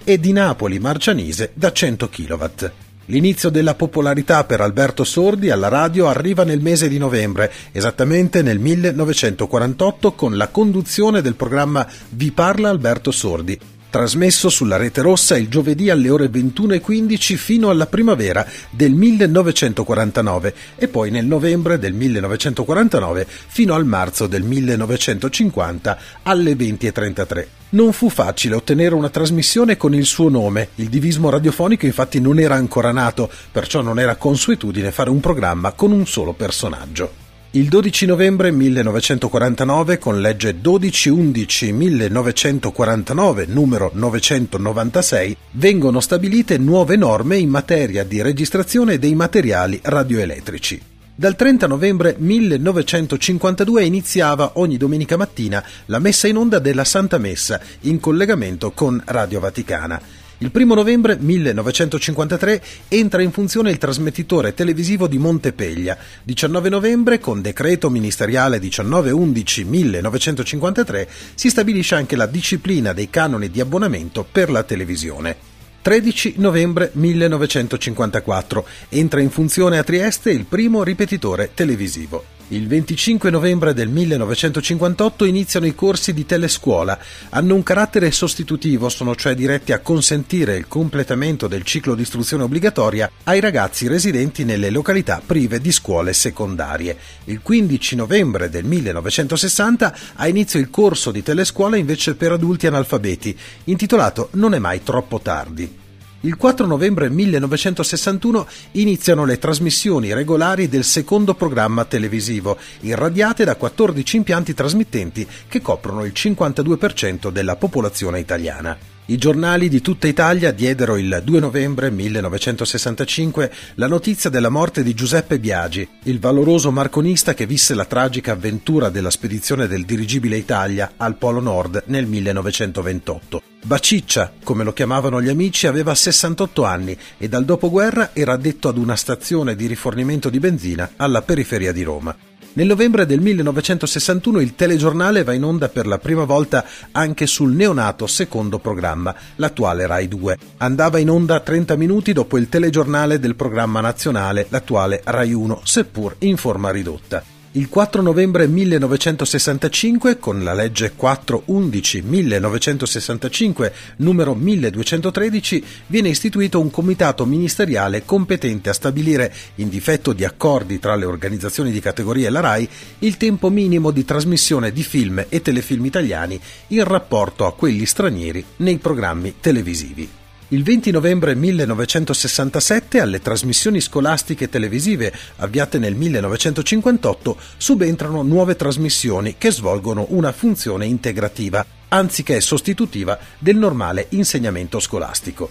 e 0.02 0.18
di 0.18 0.32
Napoli 0.32 0.80
Marcianise 0.80 1.52
da 1.54 1.70
100 1.70 2.08
kW. 2.08 2.90
L'inizio 3.06 3.50
della 3.50 3.75
popolarità 3.75 4.44
per 4.44 4.61
Alberto 4.61 5.02
Sordi 5.02 5.50
alla 5.50 5.68
radio 5.68 6.09
arriva 6.09 6.44
nel 6.44 6.61
mese 6.61 6.88
di 6.88 6.99
novembre, 6.99 7.52
esattamente 7.73 8.42
nel 8.42 8.61
1948 8.61 10.12
con 10.12 10.37
la 10.37 10.49
conduzione 10.49 11.21
del 11.21 11.35
programma 11.35 11.87
Vi 12.11 12.30
parla 12.30 12.68
Alberto 12.68 13.11
Sordi, 13.11 13.59
trasmesso 13.90 14.49
sulla 14.49 14.76
rete 14.76 15.02
rossa 15.02 15.37
il 15.37 15.49
giovedì 15.49 15.90
alle 15.90 16.11
ore 16.11 16.26
21.15 16.26 17.37
fino 17.37 17.71
alla 17.71 17.87
primavera 17.87 18.47
del 18.71 18.92
1949 18.92 20.54
e 20.76 20.87
poi 20.87 21.11
nel 21.11 21.26
novembre 21.26 21.78
del 21.78 21.92
1949 21.94 23.26
fino 23.26 23.75
al 23.75 23.85
marzo 23.85 24.28
del 24.28 24.44
1950 24.44 25.99
alle 26.23 26.52
20.33. 26.54 27.62
Non 27.73 27.93
fu 27.95 28.11
facile 28.11 28.55
ottenere 28.55 28.95
una 28.95 29.09
trasmissione 29.09 29.79
con 29.79 29.95
il 29.95 30.05
suo 30.05 30.29
nome, 30.29 30.69
il 30.75 30.91
divismo 30.91 31.31
radiofonico 31.31 31.87
infatti 31.87 32.21
non 32.21 32.38
era 32.38 32.55
ancora 32.55 32.93
nato, 32.93 33.31
perciò 33.50 33.81
non 33.81 33.99
era 33.99 34.17
consuetudine 34.17 34.91
fare 34.91 35.09
un 35.09 35.21
programma 35.21 35.73
con 35.73 35.91
un 35.91 36.07
solo 36.07 36.35
personaggio. 36.35 37.11
Il 37.52 37.69
12 37.69 38.05
novembre 38.05 38.50
1949, 38.50 39.97
con 39.97 40.21
legge 40.21 40.55
1211-1949, 40.55 43.49
numero 43.49 43.91
996, 43.95 45.35
vengono 45.52 46.00
stabilite 46.00 46.59
nuove 46.59 46.97
norme 46.97 47.38
in 47.38 47.49
materia 47.49 48.05
di 48.05 48.21
registrazione 48.21 48.99
dei 48.99 49.14
materiali 49.14 49.81
radioelettrici. 49.83 50.91
Dal 51.14 51.37
30 51.37 51.66
novembre 51.66 52.14
1952 52.16 53.85
iniziava 53.85 54.52
ogni 54.54 54.78
domenica 54.78 55.19
mattina 55.19 55.62
la 55.87 55.99
messa 55.99 56.26
in 56.26 56.37
onda 56.37 56.59
della 56.59 56.85
Santa 56.85 57.19
Messa 57.19 57.61
in 57.81 58.00
collegamento 58.00 58.71
con 58.71 58.99
Radio 59.04 59.38
Vaticana. 59.38 60.00
Il 60.38 60.50
1 60.50 60.75
novembre 60.75 61.19
1953 61.21 62.62
entra 62.88 63.21
in 63.21 63.31
funzione 63.31 63.71
il 63.71 63.76
trasmettitore 63.76 64.54
televisivo 64.54 65.07
di 65.07 65.19
Montepeglia. 65.19 65.99
19 66.23 66.71
novembre, 66.71 67.21
con 67.21 67.42
decreto 67.42 67.90
ministeriale 67.90 68.59
1911-1953, 68.59 71.07
si 71.35 71.50
stabilisce 71.50 71.95
anche 71.95 72.16
la 72.16 72.25
disciplina 72.25 72.95
dei 72.95 73.11
canoni 73.11 73.50
di 73.50 73.61
abbonamento 73.61 74.26
per 74.28 74.50
la 74.50 74.62
televisione. 74.62 75.51
13 75.82 76.34
novembre 76.36 76.90
1954 76.94 78.64
entra 78.90 79.20
in 79.20 79.30
funzione 79.30 79.78
a 79.78 79.82
Trieste 79.82 80.30
il 80.30 80.44
primo 80.44 80.84
ripetitore 80.84 81.50
televisivo. 81.54 82.31
Il 82.52 82.66
25 82.66 83.30
novembre 83.30 83.73
del 83.73 83.88
1958 83.88 85.25
iniziano 85.25 85.64
i 85.64 85.75
corsi 85.75 86.12
di 86.12 86.26
telescuola. 86.26 86.99
Hanno 87.30 87.54
un 87.54 87.62
carattere 87.62 88.11
sostitutivo, 88.11 88.90
sono 88.90 89.14
cioè 89.16 89.35
diretti 89.35 89.73
a 89.73 89.78
consentire 89.78 90.56
il 90.56 90.68
completamento 90.68 91.49
del 91.49 91.62
ciclo 91.62 91.94
di 91.94 92.02
istruzione 92.02 92.42
obbligatoria 92.42 93.11
ai 93.25 93.40
ragazzi 93.40 93.88
residenti 93.88 94.44
nelle 94.44 94.68
località 94.68 95.23
prive 95.25 95.62
di 95.62 95.73
scuole 95.73 96.12
secondarie. 96.12 96.99
Il 97.25 97.40
15 97.40 97.97
novembre 97.97 98.50
del 98.50 98.64
1960 98.64 99.97
ha 100.16 100.28
inizio 100.28 100.61
il 100.61 100.68
corso 100.68 101.11
di 101.11 101.23
telescuola 101.23 101.78
invece 101.78 102.16
per 102.16 102.32
adulti 102.32 102.66
analfabeti, 102.66 103.35
intitolato 103.64 104.28
Non 104.32 104.52
è 104.52 104.59
mai 104.59 104.82
troppo 104.82 105.21
tardi. 105.21 105.80
Il 106.25 106.37
4 106.37 106.67
novembre 106.67 107.11
1961 107.11 108.47
iniziano 108.73 109.25
le 109.25 109.38
trasmissioni 109.38 110.12
regolari 110.14 110.69
del 110.69 110.85
secondo 110.85 111.35
programma 111.35 111.85
televisivo, 111.85 112.59
irradiate 112.83 113.43
da 113.43 113.57
14 113.57 114.19
impianti 114.19 114.55
trasmittenti 114.55 115.26
che 115.49 115.61
coprono 115.61 116.05
il 116.05 116.12
52% 116.14 117.31
della 117.31 117.57
popolazione 117.57 118.21
italiana. 118.21 118.79
I 119.07 119.19
giornali 119.19 119.69
di 119.69 119.81
tutta 119.81 120.07
Italia 120.07 120.52
diedero 120.52 120.97
il 120.97 121.23
2 121.25 121.41
novembre 121.41 121.91
1965 121.91 123.52
la 123.75 123.88
notizia 123.88 124.31
della 124.31 124.49
morte 124.49 124.85
di 124.85 124.95
Giuseppe 124.95 125.41
Biagi, 125.41 125.88
il 126.05 126.21
valoroso 126.21 126.71
marconista 126.71 127.35
che 127.35 127.47
visse 127.47 127.75
la 127.75 127.85
tragica 127.85 128.31
avventura 128.31 128.91
della 128.91 129.11
spedizione 129.11 129.67
del 129.67 129.85
dirigibile 129.85 130.37
Italia 130.37 130.93
al 130.99 131.17
Polo 131.17 131.41
Nord 131.41 131.83
nel 131.87 132.07
1928. 132.07 133.51
Baciccia, 133.64 134.33
come 134.42 134.64
lo 134.64 134.73
chiamavano 134.73 135.23
gli 135.23 135.28
amici, 135.28 135.69
aveva 135.69 135.95
68 135.95 136.64
anni 136.64 136.99
e 137.16 137.28
dal 137.28 137.45
dopoguerra 137.45 138.11
era 138.12 138.33
addetto 138.33 138.69
ad 138.69 138.76
una 138.76 138.97
stazione 138.97 139.54
di 139.54 139.66
rifornimento 139.66 140.28
di 140.28 140.40
benzina 140.40 140.90
alla 140.97 141.23
periferia 141.23 141.71
di 141.71 141.85
Roma. 141.85 142.14
Nel 142.54 142.66
novembre 142.66 143.07
del 143.07 143.21
1961 143.21 144.40
il 144.40 144.57
telegiornale 144.57 145.23
va 145.23 145.33
in 145.33 145.45
onda 145.45 145.69
per 145.69 145.87
la 145.87 145.99
prima 145.99 146.25
volta 146.25 146.66
anche 146.90 147.26
sul 147.26 147.52
neonato 147.52 148.09
secondo 148.09 148.59
programma, 148.59 149.14
l'attuale 149.37 149.87
Rai 149.87 150.09
2. 150.09 150.38
Andava 150.59 150.99
in 150.99 151.09
onda 151.09 151.38
30 151.38 151.76
minuti 151.76 152.12
dopo 152.12 152.38
il 152.38 152.49
telegiornale 152.49 153.21
del 153.21 153.37
programma 153.37 153.81
nazionale, 153.81 154.47
l'attuale 154.50 155.02
Rai 155.04 155.33
1, 155.33 155.61
seppur 155.62 156.16
in 156.19 156.37
forma 156.37 156.71
ridotta. 156.71 157.31
Il 157.54 157.68
4 157.68 158.00
novembre 158.00 158.47
1965, 158.47 160.18
con 160.18 160.42
la 160.42 160.54
legge 160.54 160.94
411-1965, 160.99 163.73
numero 163.97 164.35
1213, 164.35 165.62
viene 165.88 166.09
istituito 166.09 166.59
un 166.59 166.71
comitato 166.71 167.26
ministeriale 167.26 168.06
competente 168.06 168.71
a 168.71 168.73
stabilire, 168.73 169.30
in 169.56 169.68
difetto 169.68 170.14
di 170.14 170.25
accordi 170.25 170.78
tra 170.78 170.94
le 170.94 171.04
organizzazioni 171.04 171.71
di 171.71 171.80
categoria 171.80 172.28
e 172.28 172.30
la 172.30 172.40
RAI, 172.40 172.66
il 173.00 173.18
tempo 173.18 173.50
minimo 173.50 173.90
di 173.90 174.06
trasmissione 174.06 174.73
di 174.73 174.82
film 174.82 175.23
e 175.28 175.42
telefilm 175.42 175.85
italiani 175.85 176.40
in 176.68 176.85
rapporto 176.85 177.44
a 177.44 177.52
quelli 177.52 177.85
stranieri 177.85 178.42
nei 178.56 178.78
programmi 178.78 179.35
televisivi. 179.40 180.21
Il 180.52 180.64
20 180.64 180.90
novembre 180.90 181.35
1967, 181.35 183.00
alle 183.00 183.23
trasmissioni 183.23 183.80
scolastiche 183.80 184.50
televisive 184.50 185.11
avviate 185.37 185.78
nel 185.78 185.94
1958, 185.94 187.38
subentrano 187.56 188.23
nuove 188.23 188.54
trasmissioni 188.54 189.37
che 189.38 189.50
svolgono 189.50 190.04
una 190.11 190.30
funzione 190.30 190.85
integrativa, 190.85 191.64
anziché 191.88 192.42
sostitutiva 192.42 193.18
del 193.38 193.56
normale 193.56 194.09
insegnamento 194.11 194.78
scolastico. 194.78 195.49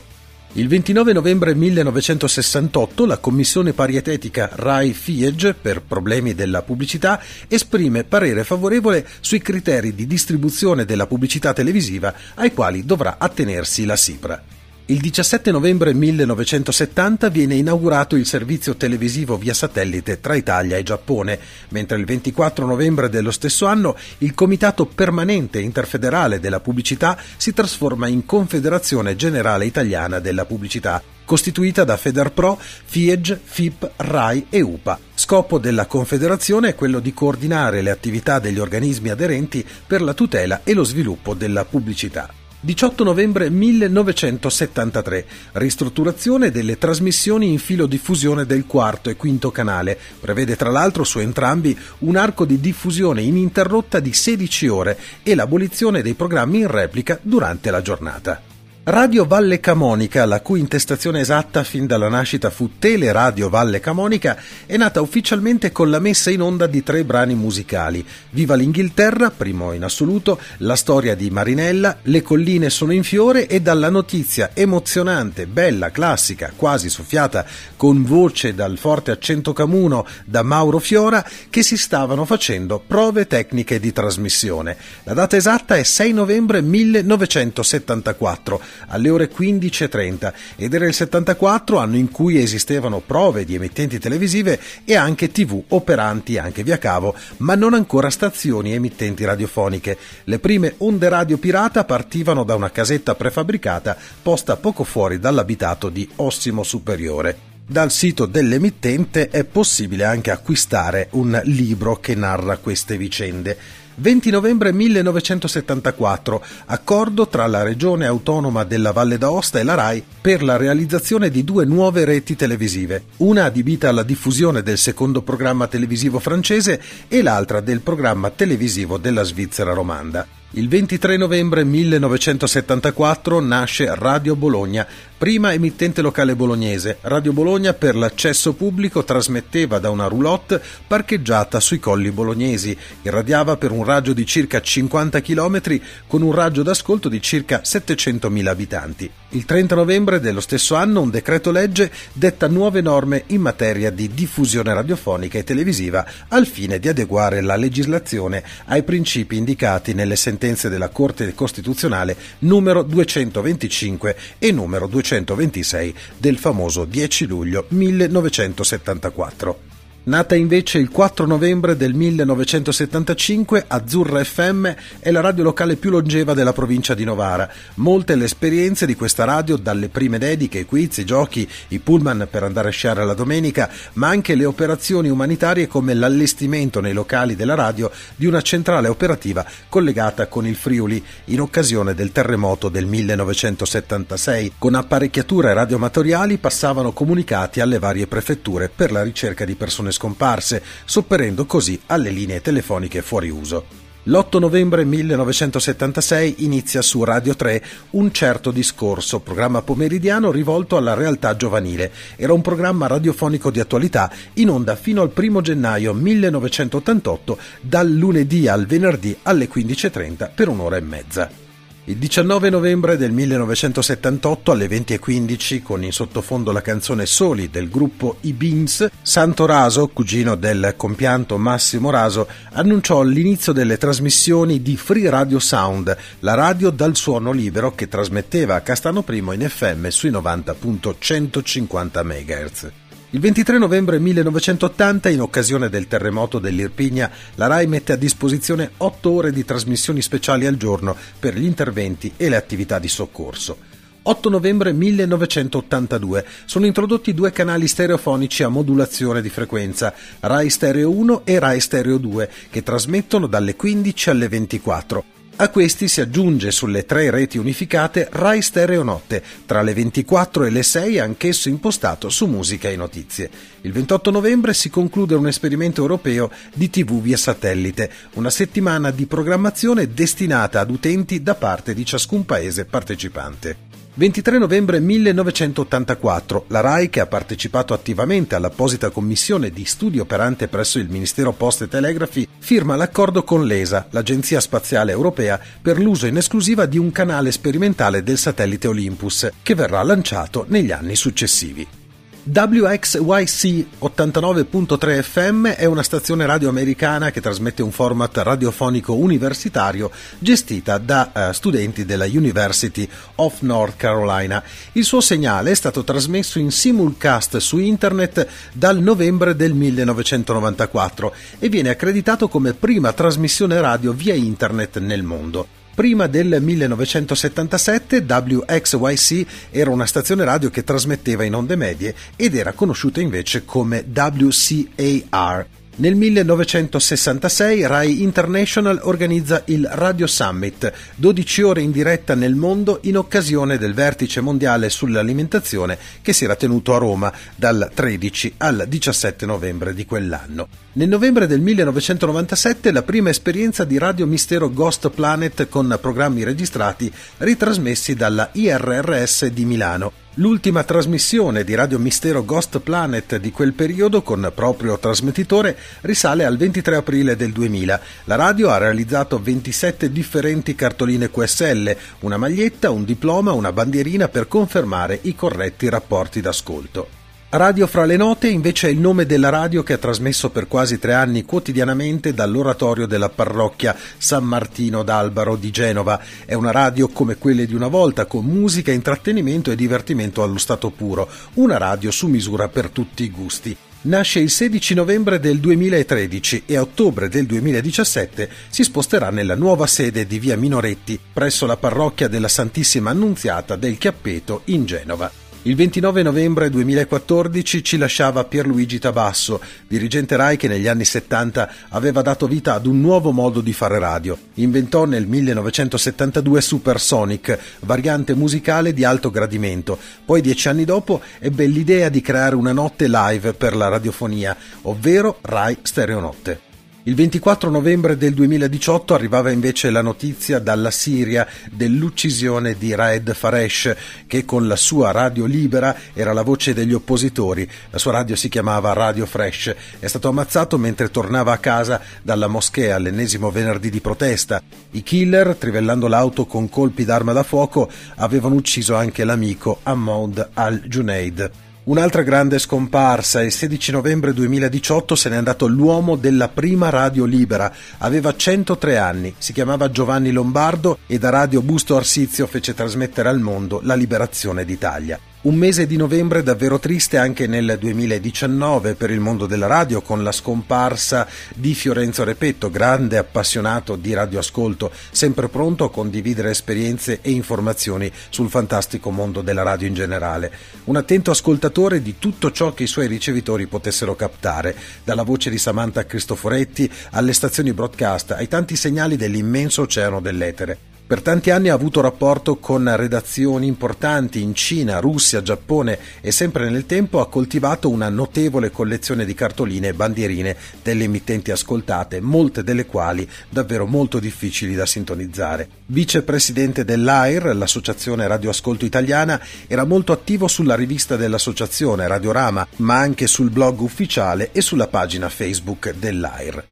Il 0.52 0.68
29 0.68 1.14
novembre 1.14 1.56
1968 1.56 3.08
la 3.08 3.18
Commissione 3.18 3.74
parietetica 3.74 4.52
RAI 4.54 4.94
FIEG 4.94 5.56
per 5.56 5.82
problemi 5.82 6.36
della 6.36 6.62
pubblicità 6.62 7.20
esprime 7.48 8.04
parere 8.04 8.44
favorevole 8.44 9.08
sui 9.20 9.42
criteri 9.42 9.96
di 9.96 10.06
distribuzione 10.06 10.86
della 10.86 11.08
pubblicità 11.08 11.54
televisiva 11.54 12.14
ai 12.36 12.54
quali 12.54 12.86
dovrà 12.86 13.16
attenersi 13.18 13.84
la 13.86 13.96
SIPRA. 13.96 14.60
Il 14.88 15.00
17 15.00 15.52
novembre 15.52 15.94
1970 15.94 17.30
viene 17.30 17.56
inaugurato 17.56 18.16
il 18.16 18.26
servizio 18.26 18.76
televisivo 18.76 19.38
via 19.38 19.54
satellite 19.54 20.20
tra 20.20 20.36
Italia 20.36 20.76
e 20.76 20.84
Giappone, 20.84 21.40
mentre 21.70 21.98
il 21.98 22.06
24 22.06 22.66
novembre 22.66 23.08
dello 23.08 23.32
stesso 23.32 23.68
anno 23.68 23.96
il 24.18 24.34
Comitato 24.34 24.86
Permanente 24.86 25.62
Interfederale 25.62 26.40
della 26.40 26.60
Pubblicità 26.60 27.18
si 27.38 27.54
trasforma 27.54 28.08
in 28.08 28.26
Confederazione 28.26 29.16
Generale 29.16 29.66
Italiana 29.66 30.20
della 30.20 30.46
Pubblicità, 30.46 31.02
costituita 31.24 31.86
da 31.86 31.96
Federpro, 31.96 32.60
FIEG, 32.60 33.40
FIP, 33.42 33.92
RAI 33.96 34.48
e 34.50 34.62
UPA. 34.62 35.00
Scopo 35.14 35.60
della 35.60 35.86
Confederazione 35.86 36.70
è 36.70 36.76
quello 36.76 37.00
di 37.00 37.14
coordinare 37.14 37.82
le 37.82 37.92
attività 37.92 38.40
degli 38.40 38.60
organismi 38.60 39.10
aderenti 39.10 39.66
per 39.88 40.02
la 40.02 40.14
tutela 40.14 40.62
e 40.64 40.74
lo 40.74 40.84
sviluppo 40.84 41.34
della 41.34 41.64
pubblicità. 41.64 42.41
18 42.64 43.04
novembre 43.04 43.50
1973. 43.50 45.26
Ristrutturazione 45.54 46.52
delle 46.52 46.78
trasmissioni 46.78 47.52
in 47.52 47.58
filo 47.58 47.88
diffusione 47.88 48.46
del 48.46 48.68
quarto 48.68 49.10
e 49.10 49.16
quinto 49.16 49.50
canale. 49.50 49.98
Prevede 50.20 50.56
tra 50.56 50.70
l'altro 50.70 51.04
su 51.04 51.18
entrambi 51.18 51.76
un 52.00 52.16
arco 52.16 52.46
di 52.46 52.60
diffusione 52.60 53.24
ininterrotta 53.24 54.00
di 54.00 54.14
16 54.14 54.68
ore 54.68 55.00
e 55.24 55.34
l'abolizione 55.34 56.04
dei 56.04 56.14
programmi 56.14 56.60
in 56.60 56.68
replica 56.68 57.18
durante 57.24 57.72
la 57.72 57.82
giornata. 57.82 58.51
Radio 58.84 59.28
Valle 59.28 59.60
Camonica, 59.60 60.26
la 60.26 60.42
cui 60.42 60.60
intestazione 60.60 61.20
esatta 61.20 61.64
fin 61.64 61.86
dalla 61.86 62.10
nascita 62.10 62.50
fu 62.50 62.80
Teleradio 62.80 63.48
Valle 63.48 63.80
Camonica, 63.80 64.36
è 64.66 64.76
nata 64.76 65.02
ufficialmente 65.02 65.72
con 65.72 65.92
la 65.92 66.00
messa 66.00 66.32
in 66.32 66.42
onda 66.42 66.66
di 66.66 66.82
tre 66.82 67.04
brani 67.04 67.36
musicali: 67.36 68.04
Viva 68.32 68.56
l'Inghilterra, 68.56 69.30
primo 69.30 69.74
in 69.74 69.84
assoluto, 69.84 70.40
La 70.58 70.76
storia 70.76 71.14
di 71.14 71.30
Marinella, 71.30 72.00
Le 72.02 72.24
colline 72.24 72.72
sono 72.72 72.92
in 72.92 73.04
fiore 73.04 73.46
e 73.46 73.62
dalla 73.62 73.92
notizia 73.92 74.50
emozionante, 74.56 75.46
bella, 75.46 75.92
classica, 75.92 76.52
quasi 76.56 76.90
soffiata, 76.90 77.46
con 77.78 78.04
voce 78.04 78.56
dal 78.56 78.80
forte 78.80 79.12
accento 79.12 79.54
camuno 79.54 80.08
da 80.26 80.42
Mauro 80.42 80.80
Fiora, 80.80 81.24
che 81.52 81.62
si 81.62 81.78
stavano 81.78 82.26
facendo 82.26 82.82
prove 82.84 83.28
tecniche 83.28 83.80
di 83.80 83.94
trasmissione. 83.94 84.76
La 85.04 85.14
data 85.14 85.36
esatta 85.36 85.76
è 85.76 85.84
6 85.84 86.14
novembre 86.14 86.62
1974 86.62 88.71
alle 88.88 89.10
ore 89.10 89.30
15.30 89.30 90.34
ed 90.56 90.74
era 90.74 90.86
il 90.86 90.94
74 90.94 91.78
anno 91.78 91.96
in 91.96 92.12
cui 92.12 92.42
esistevano 92.42 93.00
prove 93.00 93.46
di 93.46 93.56
emittenti 93.56 94.00
televisive 94.00 94.60
e 94.86 94.96
anche 94.96 95.32
tv 95.32 95.62
operanti 95.70 96.38
anche 96.38 96.64
via 96.64 96.78
cavo, 96.78 97.16
ma 97.38 97.56
non 97.56 97.74
ancora 97.74 98.10
stazioni 98.10 98.74
emittenti 98.74 99.24
radiofoniche. 99.24 99.98
Le 100.26 100.40
prime 100.40 100.76
onde 100.78 101.10
radio 101.10 101.38
pirata 101.38 101.84
partivano 101.84 102.44
da 102.44 102.56
una 102.56 102.72
casetta 102.72 103.16
prefabbricata 103.16 103.98
posta 104.22 104.56
poco 104.56 104.84
fuori 104.84 105.20
dall'abitato 105.20 105.90
di 105.90 106.08
Ossimo 106.18 106.64
Superiore. 106.64 107.50
Dal 107.72 107.90
sito 107.90 108.26
dell'emittente 108.26 109.30
è 109.30 109.46
possibile 109.46 110.04
anche 110.04 110.30
acquistare 110.30 111.08
un 111.12 111.40
libro 111.46 112.02
che 112.02 112.16
narra 112.16 112.58
queste 112.58 112.98
vicende. 112.98 113.58
20 113.96 114.30
novembre 114.30 114.72
1974, 114.72 116.44
accordo 116.68 117.28
tra 117.28 117.46
la 117.48 117.64
Regione 117.64 118.06
Autonoma 118.06 118.64
della 118.64 118.92
Valle 118.92 119.18
d'Aosta 119.18 119.60
e 119.60 119.64
la 119.64 119.76
RAI 119.76 120.04
per 120.22 120.44
la 120.44 120.58
realizzazione 120.58 121.30
di 121.30 121.44
due 121.44 121.66
nuove 121.66 122.06
reti 122.06 122.36
televisive, 122.36 123.04
una 123.18 123.46
adibita 123.46 123.90
alla 123.90 124.04
diffusione 124.04 124.64
del 124.64 124.78
secondo 124.78 125.22
programma 125.22 125.68
televisivo 125.68 126.20
francese 126.20 126.82
e 127.08 127.22
l'altra 127.22 127.60
del 127.60 127.82
programma 127.82 128.30
televisivo 128.30 128.98
della 128.98 129.24
Svizzera 129.24 129.74
romanda. 129.74 130.26
Il 130.54 130.68
23 130.68 131.16
novembre 131.16 131.64
1974 131.64 133.40
nasce 133.40 133.96
Radio 133.96 134.36
Bologna, 134.36 134.86
prima 135.22 135.54
emittente 135.54 136.02
locale 136.02 136.36
bolognese. 136.36 136.98
Radio 137.02 137.32
Bologna 137.32 137.74
per 137.74 137.96
l'accesso 137.96 138.54
pubblico 138.54 139.04
trasmetteva 139.04 139.78
da 139.78 139.92
una 139.92 140.08
roulotte 140.08 140.60
parcheggiata 140.88 141.60
sui 141.60 141.78
colli 141.78 142.10
bolognesi, 142.10 142.76
irradiava 143.04 143.56
per 143.56 143.70
un 143.70 143.84
raggio 143.84 144.14
di 144.14 144.26
circa 144.26 144.60
50 144.60 145.22
km 145.22 145.80
con 146.08 146.24
un 146.24 146.32
raggio 146.32 146.64
d'ascolto 146.64 147.08
di 147.08 147.22
circa 147.22 147.62
700.000 147.64 148.48
abitanti. 148.48 149.12
Il 149.34 149.46
30 149.46 149.76
novembre 149.76 150.20
dello 150.20 150.42
stesso 150.42 150.74
anno 150.74 151.02
un 151.02 151.12
decreto 151.12 151.52
legge 151.52 151.92
detta 152.12 152.48
nuove 152.48 152.82
norme 152.82 153.24
in 153.28 153.42
materia 153.42 153.92
di 153.92 154.10
diffusione 154.14 154.74
radiofonica 154.74 155.38
e 155.38 155.46
televisiva 155.46 156.06
al 156.30 156.48
fine 156.48 156.80
di 156.80 156.90
adeguare 156.90 157.42
la 157.42 157.56
legislazione 157.56 158.44
ai 158.66 158.84
principi 158.84 159.38
indicati 159.38 159.94
nelle 159.94 160.16
sentenze 160.16 160.68
della 160.68 160.90
Corte 160.90 161.34
Costituzionale 161.34 162.18
numero 162.40 162.82
225 162.82 164.18
e 164.40 164.52
numero 164.52 164.88
226 165.12 165.94
del 166.18 166.38
famoso 166.38 166.86
10 166.86 167.26
luglio 167.26 167.66
1974. 167.70 169.71
Nata 170.04 170.34
invece 170.34 170.80
il 170.80 170.90
4 170.90 171.28
novembre 171.28 171.78
del 171.78 171.94
1975, 171.94 173.66
Azzurra 173.68 174.24
FM 174.24 174.68
è 174.98 175.12
la 175.12 175.22
radio 175.22 175.44
locale 175.44 175.76
più 175.76 175.92
longeva 175.92 176.34
della 176.34 176.54
provincia 176.54 176.96
di 176.96 177.04
Novara. 177.04 177.48
Molte 177.76 178.16
le 178.16 178.26
esperienze 178.26 178.88
di 178.88 178.96
questa 178.96 179.26
radio, 179.26 179.58
dalle 179.58 179.90
prime 179.90 180.18
dediche, 180.18 180.58
i 180.58 180.66
quiz, 180.66 180.98
i 180.98 181.06
giochi, 181.06 181.48
i 181.68 181.78
pullman 181.78 182.28
per 182.32 182.42
andare 182.42 182.70
a 182.70 182.72
sciare 182.72 183.06
la 183.06 183.14
domenica, 183.14 183.70
ma 183.94 184.08
anche 184.08 184.34
le 184.34 184.46
operazioni 184.46 185.08
umanitarie 185.08 185.68
come 185.68 185.94
l'allestimento 185.94 186.82
nei 186.82 186.94
locali 186.94 187.36
della 187.36 187.54
radio 187.54 187.92
di 188.16 188.26
una 188.26 188.42
centrale 188.42 188.88
operativa 188.88 189.46
collegata 189.70 190.26
con 190.26 190.48
il 190.48 190.56
Friuli 190.56 191.04
in 191.26 191.42
occasione 191.42 191.94
del 191.94 192.12
terremoto 192.12 192.70
del 192.70 192.88
1976. 192.88 194.54
Con 194.58 194.74
apparecchiature 194.74 195.54
radioamatoriali 195.54 196.40
passavano 196.40 196.92
comunicati 196.92 197.60
alle 197.60 197.78
varie 197.78 198.08
prefetture 198.08 198.68
per 198.68 198.92
la 198.92 199.04
ricerca 199.04 199.46
di 199.46 199.54
persone 199.54 199.90
persone 199.92 200.00
scomparse, 200.02 200.64
sopperendo 200.86 201.46
così 201.46 201.80
alle 201.88 202.10
linee 202.10 202.42
telefoniche 202.42 203.02
fuori 203.02 203.30
uso. 203.30 203.80
L'8 204.06 204.40
novembre 204.40 204.84
1976 204.84 206.36
inizia 206.40 206.82
su 206.82 207.04
Radio 207.04 207.36
3 207.36 207.64
Un 207.92 208.12
certo 208.12 208.50
discorso, 208.50 209.20
programma 209.20 209.62
pomeridiano 209.62 210.32
rivolto 210.32 210.76
alla 210.76 210.96
realtà 210.96 211.36
giovanile. 211.36 211.92
Era 212.16 212.34
un 212.34 212.42
programma 212.42 212.88
radiofonico 212.88 213.52
di 213.52 213.60
attualità 213.60 214.12
in 214.36 214.50
onda 214.50 214.76
fino 214.76 215.04
al 215.04 215.12
1 215.16 215.42
gennaio 215.42 215.94
1988 215.94 217.38
dal 217.62 217.92
lunedì 217.92 218.48
al 218.48 218.66
venerdì 218.66 219.16
alle 219.22 219.48
15.30 219.48 220.32
per 220.34 220.48
un'ora 220.48 220.78
e 220.78 220.82
mezza. 220.82 221.51
Il 221.86 221.98
19 221.98 222.52
novembre 222.52 222.96
del 222.96 223.12
1978 223.12 224.52
alle 224.52 224.68
20.15 224.68 225.64
con 225.64 225.84
in 225.84 225.92
sottofondo 225.92 226.52
la 226.52 226.62
canzone 226.62 227.08
Soli 227.08 227.50
del 227.50 227.72
gruppo 227.72 228.18
I 228.22 228.34
Beans, 228.34 228.88
Santo 229.02 229.48
Raso, 229.48 229.88
cugino 229.88 230.36
del 230.36 230.76
compianto 230.78 231.40
Massimo 231.40 231.90
Raso, 231.90 232.28
annunciò 232.52 233.02
l'inizio 233.02 233.52
delle 233.52 233.80
trasmissioni 233.80 234.62
di 234.62 234.78
Free 234.78 235.10
Radio 235.10 235.40
Sound, 235.40 235.98
la 236.20 236.36
radio 236.36 236.70
dal 236.70 236.96
suono 236.96 237.32
libero 237.32 237.74
che 237.74 237.88
trasmetteva 237.88 238.54
a 238.54 238.62
Castano 238.62 239.04
I 239.10 239.18
in 239.18 239.48
FM 239.50 239.88
sui 239.88 240.12
90.150 240.12 242.06
MHz. 242.06 242.72
Il 243.14 243.20
23 243.20 243.58
novembre 243.58 244.00
1980, 244.00 245.10
in 245.10 245.20
occasione 245.20 245.68
del 245.68 245.90
terremoto 245.90 246.40
dell'Irpigna, 246.40 247.12
la 247.36 247.48
RAI 247.48 247.68
mette 247.68 247.92
a 247.92 247.98
disposizione 247.98 248.72
8 248.78 249.12
ore 249.12 249.32
di 249.34 249.44
trasmissioni 249.44 250.02
speciali 250.02 250.46
al 250.46 250.56
giorno 250.56 250.96
per 251.20 251.38
gli 251.38 251.44
interventi 251.44 252.14
e 252.16 252.30
le 252.30 252.38
attività 252.38 252.80
di 252.80 252.88
soccorso. 252.88 253.58
8 254.04 254.30
novembre 254.30 254.72
1982 254.72 256.26
sono 256.46 256.66
introdotti 256.66 257.14
due 257.14 257.34
canali 257.34 257.68
stereofonici 257.68 258.44
a 258.44 258.48
modulazione 258.48 259.22
di 259.22 259.30
frequenza, 259.30 259.94
RAI 260.22 260.50
Stereo 260.50 260.90
1 260.90 261.26
e 261.26 261.38
RAI 261.38 261.60
Stereo 261.60 261.98
2, 261.98 262.30
che 262.50 262.64
trasmettono 262.64 263.28
dalle 263.28 263.58
15 263.58 264.10
alle 264.10 264.30
24. 264.30 265.21
A 265.42 265.50
questi 265.50 265.88
si 265.88 266.02
aggiunge 266.02 266.52
sulle 266.52 266.86
tre 266.86 267.10
reti 267.10 267.40
unificate 267.40 268.08
Rai 268.12 268.44
Stereo 268.44 268.84
Notte, 268.84 269.24
tra 269.48 269.64
le 269.64 269.74
24 269.74 270.44
e 270.44 270.52
le 270.52 270.62
6 270.62 271.00
anch'esso 271.00 271.50
impostato 271.50 272.10
su 272.10 272.28
musica 272.28 272.70
e 272.70 272.76
notizie. 272.76 273.28
Il 273.62 273.72
28 273.72 274.12
novembre 274.12 274.54
si 274.54 274.70
conclude 274.70 275.16
un 275.16 275.26
esperimento 275.26 275.82
europeo 275.82 276.30
di 276.54 276.70
TV 276.70 277.02
via 277.02 277.18
satellite, 277.18 277.92
una 278.14 278.30
settimana 278.30 278.92
di 278.92 279.08
programmazione 279.08 279.92
destinata 279.92 280.60
ad 280.60 280.70
utenti 280.70 281.24
da 281.24 281.34
parte 281.34 281.74
di 281.74 281.86
ciascun 281.86 282.24
paese 282.24 282.66
partecipante. 282.66 283.71
23 283.94 284.38
novembre 284.38 284.80
1984, 284.80 286.46
la 286.48 286.62
RAI, 286.62 286.90
che 286.90 287.02
ha 287.02 287.08
partecipato 287.08 287.74
attivamente 287.74 288.36
all'apposita 288.36 288.90
commissione 288.90 289.50
di 289.50 289.66
studio 289.66 290.04
operante 290.04 290.48
presso 290.48 290.80
il 290.80 290.88
Ministero 290.88 291.34
Poste 291.34 291.66
e 291.66 291.68
Telegrafi, 291.68 292.26
firma 292.40 292.78
l'accordo 292.78 293.24
con 293.24 293.46
l'ESA, 293.46 293.88
l'Agenzia 293.90 294.40
Spaziale 294.40 294.94
Europea, 294.94 295.38
per 295.62 295.78
l'uso 295.78 296.06
in 296.08 296.16
esclusiva 296.16 296.66
di 296.66 296.78
un 296.78 296.94
canale 296.94 297.34
sperimentale 297.34 298.02
del 298.02 298.18
satellite 298.18 298.70
Olympus, 298.70 299.30
che 299.44 299.56
verrà 299.56 299.84
lanciato 299.84 300.46
negli 300.48 300.72
anni 300.72 300.96
successivi. 300.96 301.81
WXYC 302.24 303.66
89.3 303.82 305.02
FM 305.02 305.48
è 305.48 305.66
una 305.66 305.82
stazione 305.82 306.28
radio 306.28 306.50
americana 306.50 307.10
che 307.10 307.20
trasmette 307.20 307.64
un 307.64 307.72
format 307.72 308.16
radiofonico 308.18 308.94
universitario 308.94 309.90
gestita 310.20 310.78
da 310.78 311.12
uh, 311.12 311.32
studenti 311.32 311.84
della 311.84 312.06
University 312.06 312.88
of 313.16 313.42
North 313.42 313.76
Carolina. 313.76 314.44
Il 314.74 314.84
suo 314.84 315.02
segnale 315.02 315.50
è 315.50 315.56
stato 315.56 315.84
trasmesso 315.84 316.38
in 316.38 316.52
simulcast 316.52 317.38
su 317.38 317.58
internet 317.58 318.28
dal 318.54 318.78
novembre 318.78 319.36
del 319.36 319.56
1994 319.56 321.16
e 321.40 321.50
viene 321.50 321.70
accreditato 321.70 322.28
come 322.28 322.54
prima 322.54 322.94
trasmissione 322.94 323.60
radio 323.60 323.94
via 323.94 324.14
internet 324.14 324.78
nel 324.78 325.02
mondo. 325.02 325.61
Prima 325.74 326.08
del 326.08 326.42
1977 326.42 328.06
WXYC 328.06 329.26
era 329.52 329.70
una 329.70 329.86
stazione 329.86 330.26
radio 330.26 330.50
che 330.50 330.66
trasmetteva 330.66 331.24
in 331.24 331.34
onde 331.34 331.56
medie 331.56 331.96
ed 332.18 332.36
era 332.36 332.52
conosciuta 332.52 333.00
invece 333.00 333.46
come 333.46 333.86
WCAR. 333.88 335.48
Nel 335.78 335.96
1966 335.96 337.66
Rai 337.66 338.02
International 338.02 338.78
organizza 338.84 339.42
il 339.46 339.66
Radio 339.72 340.06
Summit, 340.06 340.72
12 340.96 341.42
ore 341.44 341.62
in 341.62 341.72
diretta 341.72 342.14
nel 342.14 342.36
mondo 342.36 342.80
in 342.84 342.98
occasione 342.98 343.58
del 343.58 343.74
vertice 343.74 344.20
mondiale 344.20 344.70
sull'alimentazione 344.70 345.78
che 346.02 346.12
si 346.12 346.26
era 346.26 346.36
tenuto 346.36 346.76
a 346.76 346.78
Roma 346.78 347.12
dal 347.38 347.72
13 347.74 348.34
al 348.38 348.66
17 348.68 349.26
novembre 349.26 349.74
di 349.74 349.86
quell'anno. 349.86 350.50
Nel 350.74 350.90
novembre 350.90 351.26
del 351.26 351.40
1997 351.40 352.72
la 352.74 352.84
prima 352.84 353.10
esperienza 353.10 353.64
di 353.64 353.78
Radio 353.78 354.06
Mistero 354.06 354.52
Ghost 354.52 354.90
Planet 354.90 355.48
con 355.48 355.78
programmi 355.80 356.24
registrati 356.24 356.92
ritrasmessi 357.20 357.96
dalla 357.96 358.30
IRRS 358.34 359.28
di 359.28 359.46
Milano 359.46 360.02
L'ultima 360.16 360.66
trasmissione 360.66 361.46
di 361.46 361.56
Radio 361.56 361.80
Mistero 361.80 362.26
Ghost 362.26 362.60
Planet 362.60 363.16
di 363.16 363.32
quel 363.32 363.54
periodo 363.54 364.02
con 364.02 364.30
proprio 364.36 364.78
trasmettitore 364.78 365.58
risale 365.82 366.26
al 366.26 366.36
23 366.36 366.76
aprile 366.76 367.16
del 367.16 367.32
2000. 367.32 367.80
La 368.04 368.16
radio 368.16 368.50
ha 368.50 368.58
realizzato 368.58 369.22
27 369.22 369.90
differenti 369.90 370.54
cartoline 370.54 371.10
QSL, 371.10 371.78
una 372.00 372.18
maglietta, 372.18 372.72
un 372.72 372.84
diploma, 372.84 373.32
una 373.32 373.54
bandierina 373.54 374.10
per 374.10 374.28
confermare 374.28 375.00
i 375.04 375.16
corretti 375.16 375.70
rapporti 375.70 376.20
d'ascolto. 376.20 377.01
Radio 377.34 377.66
Fra 377.66 377.86
le 377.86 377.96
Note 377.96 378.28
invece 378.28 378.68
è 378.68 378.72
il 378.72 378.80
nome 378.80 379.06
della 379.06 379.30
radio 379.30 379.64
che 379.64 379.72
ha 379.72 379.78
trasmesso 379.78 380.32
per 380.32 380.50
quasi 380.50 380.80
tre 380.80 380.94
anni 380.94 381.24
quotidianamente 381.24 382.14
dall'oratorio 382.14 382.86
della 382.88 383.08
parrocchia 383.08 383.74
San 383.98 384.26
Martino 384.26 384.84
d'Albaro 384.84 385.38
di 385.38 385.50
Genova. 385.50 386.02
È 386.26 386.34
una 386.34 386.52
radio 386.52 386.90
come 386.90 387.16
quelle 387.16 387.46
di 387.46 387.56
una 387.56 387.70
volta, 387.70 388.06
con 388.06 388.26
musica, 388.26 388.74
intrattenimento 388.74 389.50
e 389.50 389.56
divertimento 389.56 390.24
allo 390.24 390.38
stato 390.38 390.72
puro. 390.72 391.08
Una 391.36 391.58
radio 391.58 391.90
su 391.90 392.08
misura 392.08 392.50
per 392.50 392.68
tutti 392.70 393.04
i 393.04 393.10
gusti. 393.10 393.56
Nasce 393.84 394.20
il 394.20 394.30
16 394.30 394.74
novembre 394.74 395.22
del 395.22 395.40
2013 395.40 396.44
e 396.46 396.58
a 396.58 396.62
ottobre 396.62 397.08
del 397.08 397.28
2017 397.28 398.30
si 398.50 398.64
sposterà 398.66 399.10
nella 399.10 399.36
nuova 399.36 399.68
sede 399.68 400.06
di 400.06 400.20
via 400.20 400.36
Minoretti 400.36 401.00
presso 401.14 401.46
la 401.46 401.56
parrocchia 401.56 402.10
della 402.10 402.28
Santissima 402.28 402.90
Annunziata 402.90 403.56
del 403.56 403.78
Chiappeto 403.78 404.42
in 404.46 404.66
Genova. 404.66 405.21
Il 405.44 405.56
29 405.56 406.04
novembre 406.04 406.52
2014 406.52 407.64
ci 407.64 407.78
lasciava 407.78 408.26
Pierluigi 408.26 408.78
Tabasso, 408.78 409.42
dirigente 409.68 410.16
RAI 410.16 410.38
che 410.38 410.48
negli 410.48 410.68
anni 410.68 410.86
70 410.86 411.52
aveva 411.70 412.04
dato 412.04 412.28
vita 412.28 412.54
ad 412.54 412.68
un 412.68 412.80
nuovo 412.80 413.10
modo 413.10 413.42
di 413.42 413.52
fare 413.52 413.80
radio. 413.80 414.16
Inventò 414.36 414.86
nel 414.86 415.08
1972 415.08 416.42
Supersonic, 416.42 417.40
variante 417.62 418.14
musicale 418.14 418.72
di 418.72 418.84
alto 418.84 419.10
gradimento. 419.10 419.80
Poi 420.06 420.22
dieci 420.22 420.48
anni 420.48 420.64
dopo 420.64 421.02
ebbe 421.18 421.48
l'idea 421.48 421.90
di 421.90 422.02
creare 422.02 422.36
una 422.36 422.52
notte 422.52 422.88
live 422.88 423.34
per 423.34 423.56
la 423.56 423.68
radiofonia, 423.68 424.38
ovvero 424.62 425.18
RAI 425.22 425.58
Stereonotte. 425.64 426.51
Il 426.84 426.96
24 426.96 427.52
novembre 427.52 427.96
del 427.96 428.16
2018 428.16 428.96
arrivava 428.96 429.30
invece 429.30 429.70
la 429.70 429.84
notizia 429.84 430.40
dalla 430.40 430.72
Siria 430.72 431.28
dell'uccisione 431.52 432.56
di 432.58 432.74
Raed 432.74 433.14
Faresh, 433.14 433.76
che 434.08 434.26
con 434.26 434.48
la 434.48 434.56
sua 434.56 434.90
radio 434.90 435.26
libera 435.26 435.78
era 435.94 436.12
la 436.12 436.24
voce 436.24 436.56
degli 436.56 436.74
oppositori. 436.74 437.48
La 437.70 437.78
sua 437.78 437.92
radio 437.92 438.16
si 438.16 438.30
chiamava 438.30 438.74
Radio 438.74 439.06
Fresh. 439.06 439.54
È 439.78 439.86
stato 439.86 440.08
ammazzato 440.08 440.58
mentre 440.58 440.90
tornava 440.90 441.34
a 441.34 441.38
casa 441.38 441.80
dalla 442.02 442.26
moschea 442.26 442.78
all'ennesimo 442.78 443.30
venerdì 443.30 443.70
di 443.70 443.80
protesta. 443.80 444.42
I 444.72 444.82
killer, 444.82 445.36
trivellando 445.36 445.88
l'auto 445.88 446.26
con 446.26 446.50
colpi 446.50 446.84
d'arma 446.84 447.14
da 447.14 447.22
fuoco, 447.22 447.70
avevano 447.98 448.34
ucciso 448.34 448.74
anche 448.74 449.04
l'amico 449.04 449.60
Ahmad 449.62 450.30
al-Junaid. 450.34 451.51
Un'altra 451.64 452.02
grande 452.02 452.40
scomparsa, 452.40 453.22
il 453.22 453.32
16 453.32 453.72
novembre 453.72 454.14
2018 454.14 454.96
se 454.96 455.10
n'è 455.10 455.16
andato 455.16 455.46
l'uomo 455.46 455.96
della 455.96 456.28
prima 456.28 456.70
radio 456.70 457.06
libera, 457.06 457.54
aveva 457.78 458.16
103 458.16 458.78
anni, 458.78 459.14
si 459.20 459.32
chiamava 459.32 459.70
Giovanni 459.70 460.12
Lombardo 460.12 460.80
e 460.88 460.98
da 460.98 461.12
Radio 461.12 461.44
Busto 461.44 461.76
Arsizio 461.76 462.26
fece 462.26 462.56
trasmettere 462.56 463.10
al 463.10 463.20
mondo 463.20 463.60
la 463.62 463.76
liberazione 463.76 464.44
d'Italia. 464.44 465.00
Un 465.24 465.36
mese 465.36 465.68
di 465.68 465.78
novembre 465.78 466.24
davvero 466.24 466.58
triste 466.58 466.98
anche 466.98 467.28
nel 467.28 467.58
2019 467.60 468.74
per 468.74 468.90
il 468.90 469.00
mondo 469.00 469.28
della 469.28 469.46
radio 469.46 469.84
con 469.84 470.02
la 470.02 470.12
scomparsa 470.12 471.08
di 471.36 471.54
Fiorenzo 471.54 472.04
Repetto, 472.04 472.50
grande 472.50 472.98
appassionato 472.98 473.76
di 473.76 473.94
radioascolto, 473.94 474.72
sempre 474.90 475.30
pronto 475.30 475.64
a 475.64 475.70
condividere 475.70 476.32
esperienze 476.32 477.02
e 477.04 477.12
informazioni 477.12 477.92
sul 478.10 478.32
fantastico 478.32 478.90
mondo 478.90 479.22
della 479.22 479.44
radio 479.44 479.68
in 479.68 479.76
generale. 479.76 480.32
Un 480.64 480.78
attento 480.78 481.12
ascoltatore 481.12 481.84
di 481.84 482.00
tutto 482.00 482.32
ciò 482.32 482.56
che 482.56 482.64
i 482.64 482.68
suoi 482.68 482.88
ricevitori 482.88 483.46
potessero 483.46 483.96
captare, 483.96 484.56
dalla 484.84 485.04
voce 485.04 485.30
di 485.30 485.38
Samantha 485.38 485.86
Cristoforetti 485.86 486.68
alle 486.94 487.14
stazioni 487.14 487.54
broadcast, 487.54 488.10
ai 488.10 488.28
tanti 488.28 488.56
segnali 488.56 488.96
dell'immenso 488.96 489.62
oceano 489.62 490.02
dell'etere. 490.02 490.71
Per 490.92 491.02
tanti 491.02 491.30
anni 491.30 491.48
ha 491.48 491.54
avuto 491.54 491.80
rapporto 491.80 492.36
con 492.36 492.70
redazioni 492.76 493.48
importanti 493.48 494.22
in 494.22 494.36
Cina, 494.36 494.82
Russia, 494.82 495.22
Giappone 495.22 495.80
e 496.02 496.12
sempre 496.12 496.50
nel 496.50 496.66
tempo 496.66 497.00
ha 497.00 497.08
coltivato 497.08 497.70
una 497.70 497.88
notevole 497.88 498.52
collezione 498.52 499.06
di 499.06 499.14
cartoline 499.14 499.70
e 499.70 499.74
bandierine 499.74 500.36
delle 500.62 500.84
emittenti 500.84 501.32
ascoltate, 501.32 502.02
molte 502.02 502.44
delle 502.44 502.66
quali 502.66 503.10
davvero 503.30 503.66
molto 503.66 504.00
difficili 504.00 504.54
da 504.54 504.66
sintonizzare. 504.66 505.48
Vicepresidente 505.68 506.66
dell'AIR, 506.66 507.38
l'Associazione 507.38 508.06
Radioascolto 508.06 508.66
Italiana, 508.66 509.18
era 509.48 509.64
molto 509.64 509.94
attivo 509.94 510.28
sulla 510.28 510.56
rivista 510.56 510.98
dell'associazione 510.98 511.88
Radiorama, 511.88 512.46
ma 512.58 512.80
anche 512.80 513.08
sul 513.08 513.30
blog 513.30 513.62
ufficiale 513.62 514.32
e 514.34 514.42
sulla 514.42 514.68
pagina 514.68 515.08
Facebook 515.08 515.74
dell'AIR. 515.74 516.51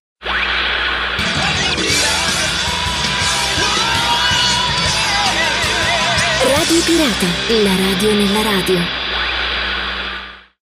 Pirata, 6.89 7.28
la 7.62 7.75
radio 7.75 8.15
nella 8.15 8.41
radio. 8.41 8.98